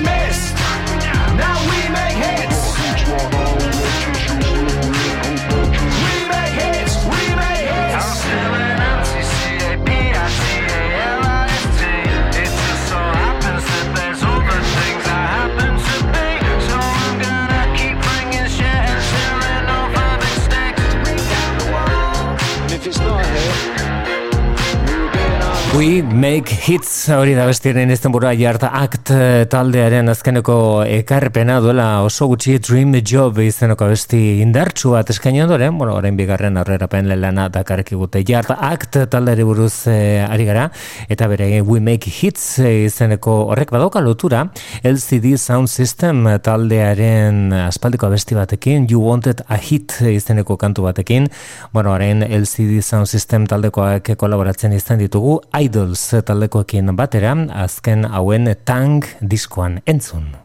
We 25.74 26.04
make 26.04 26.54
hits 26.68 27.10
hori 27.10 27.32
da 27.34 27.48
bestiaren 27.50 27.90
izten 27.90 28.12
burua 28.14 28.36
jart 28.38 28.62
act 28.68 29.10
eh, 29.10 29.46
taldearen 29.50 30.12
azkeneko 30.12 30.56
ekarpena 30.86 31.56
duela 31.64 31.88
oso 32.06 32.28
gutxi 32.30 32.60
Dream 32.62 32.92
Job 33.02 33.40
izeneko 33.42 33.88
besti 33.90 34.20
indartsu 34.44 34.92
bat 34.94 35.10
eskaini 35.10 35.42
ondoren, 35.42 35.74
bueno, 35.80 35.96
orain 35.98 36.14
bigarren 36.20 36.60
aurrerapen 36.62 37.10
lana 37.10 37.48
dakarki 37.50 37.98
gute 37.98 38.22
jart 38.28 38.52
act 38.54 39.00
taldeari 39.10 39.48
buruz 39.48 39.88
eh, 39.90 40.22
ari 40.22 40.46
gara, 40.46 40.68
eta 41.10 41.28
bere 41.32 41.48
We 41.66 41.82
Make 41.82 42.14
Hits 42.20 42.60
eh, 42.62 42.86
izeneko 42.86 43.40
horrek 43.56 43.74
badauka 43.74 44.04
lotura 44.06 44.44
LCD 44.84 45.34
Sound 45.42 45.74
System 45.74 46.22
taldearen 46.46 47.50
aspaldiko 47.64 48.12
abesti 48.12 48.38
batekin, 48.38 48.86
You 48.92 49.02
Wanted 49.02 49.42
a 49.50 49.58
Hit 49.58 49.98
izeneko 50.06 50.60
kantu 50.62 50.86
batekin, 50.86 51.32
bueno, 51.74 51.98
orain 51.98 52.22
LCD 52.30 52.84
Sound 52.86 53.10
System 53.10 53.50
taldekoak 53.50 54.14
kolaboratzen 54.22 54.78
izan 54.78 55.02
ditugu, 55.02 55.40
Idols 55.64 56.02
taldekoekin 56.28 56.92
batera, 57.00 57.32
azken 57.64 58.04
hauen 58.04 58.50
Tang 58.68 59.06
diskoan 59.22 59.80
entzun. 59.88 60.43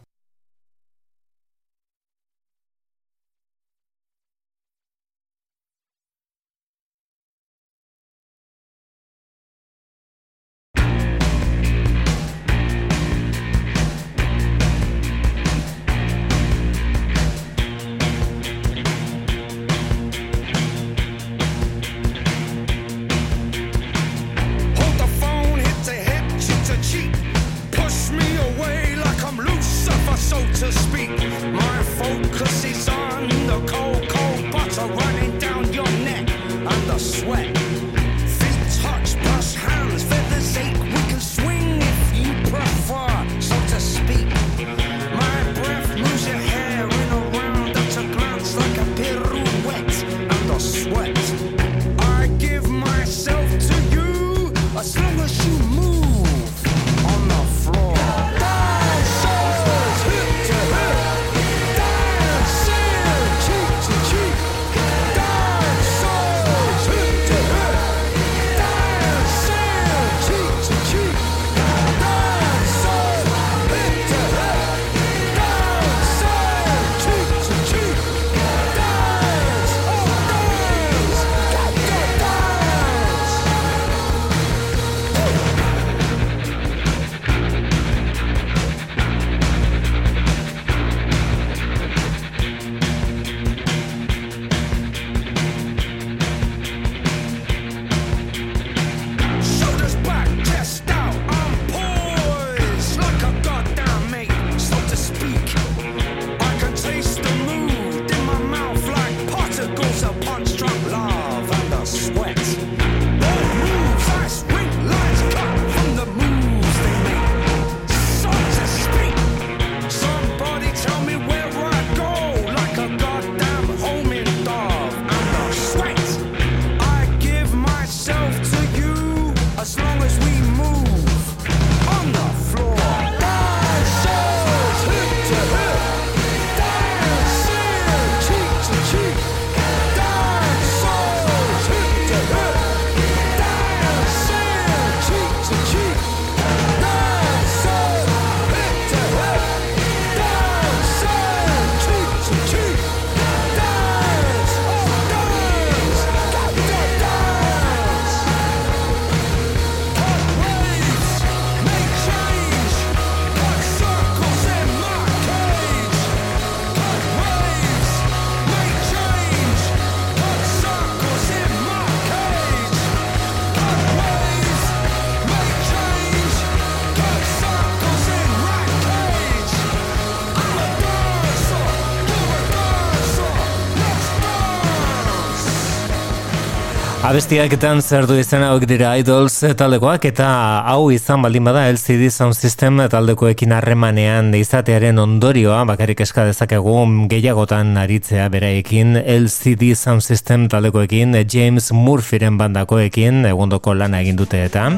Abestiaketan 187.09 187.79
zer 187.81 188.05
du 188.05 188.19
izan 188.21 188.43
hauek 188.45 188.67
dira 188.69 188.91
Idols 189.01 189.39
taldekoak 189.57 190.03
eta 190.11 190.27
hau 190.69 190.91
izan 190.93 191.23
baldin 191.25 191.47
bada 191.49 191.63
LCD 191.71 192.11
Sound 192.13 192.37
System 192.37 192.83
taldekoekin 192.93 193.55
harremanean 193.57 194.29
izatearen 194.37 195.01
ondorioa 195.01 195.63
bakarrik 195.71 196.03
eska 196.05 196.27
dezakegu 196.29 196.75
gehiagotan 197.09 197.73
aritzea 197.81 198.29
beraekin 198.29 199.01
LCD 199.01 199.73
Sound 199.73 200.05
System 200.05 200.51
taldekoekin 200.53 201.17
James 201.25 201.71
Murphyren 201.73 202.37
bandakoekin 202.37 203.25
egundoko 203.31 203.73
lana 203.73 204.03
egin 204.05 204.21
dute 204.21 204.45
eta 204.45 204.69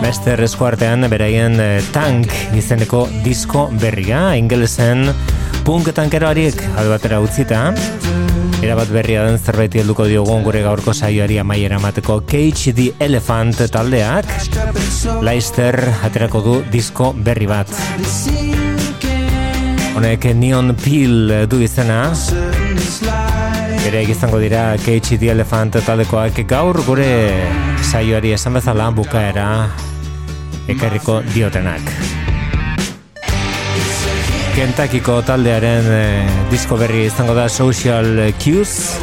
beste 0.00 0.38
artean 0.70 1.04
beraien 1.12 1.60
eh, 1.60 1.82
tank 1.92 2.32
izeneko 2.56 3.04
disko 3.22 3.68
berria 3.84 4.30
ingelesen 4.40 5.12
punk 5.68 5.92
tankeroarik 5.92 6.56
albatera 6.80 7.20
utzita 7.20 7.74
Erabat 8.64 8.88
berria 8.88 9.26
den 9.26 9.34
zerbait 9.36 9.74
helduko 9.76 10.06
diogun 10.08 10.40
gure 10.40 10.62
gaurko 10.64 10.94
saioari 10.96 11.36
amaiera 11.36 11.76
mateko 11.82 12.22
Cage 12.24 12.72
the 12.72 12.86
Elephant 12.98 13.60
taldeak. 13.68 14.24
Leicester 15.20 15.76
aterako 16.08 16.40
du 16.40 16.54
disko 16.72 17.10
berri 17.12 17.44
bat. 17.50 17.68
Honek 19.98 20.30
Neon 20.40 20.72
Peel 20.80 21.44
du 21.44 21.60
izena. 21.60 22.00
Ere 23.84 24.00
egizango 24.00 24.40
dira 24.40 24.64
Cage 24.80 25.20
the 25.20 25.28
Elephant 25.36 25.76
taldekoak 25.84 26.40
gaur 26.48 26.80
gure 26.88 27.12
saioari 27.84 28.32
esan 28.32 28.56
bezala 28.56 28.88
bukaera 28.96 29.48
ekarriko 30.72 31.20
diotenak 31.34 32.13
Kentakiko 34.54 35.16
taldearen 35.26 35.86
eh, 35.90 36.26
disko 36.46 36.76
berri 36.78 37.08
izango 37.08 37.34
da 37.34 37.48
Social 37.50 38.20
Cues. 38.38 38.94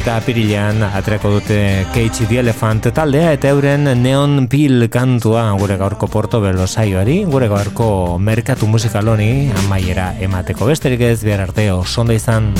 Eta 0.00 0.16
apirilean 0.18 0.82
atreko 0.88 1.30
dute 1.36 1.58
Cage 1.94 2.26
the 2.26 2.40
Elephant 2.42 2.90
taldea 2.90 3.30
eta 3.36 3.52
euren 3.54 3.86
Neon 4.02 4.48
Pill 4.50 4.88
kantua 4.90 5.46
gure 5.60 5.78
gaurko 5.78 6.10
porto 6.10 6.42
belo 6.42 6.66
saioari 6.66 7.22
gure 7.30 7.46
gaurko 7.52 8.18
merkatu 8.18 8.66
musikaloni 8.66 9.52
amaiera 9.64 10.16
emateko. 10.18 10.66
Besterik 10.66 11.06
ez 11.12 11.20
behar 11.22 11.46
arte 11.46 11.70
osondo 11.70 12.18
izan 12.18 12.50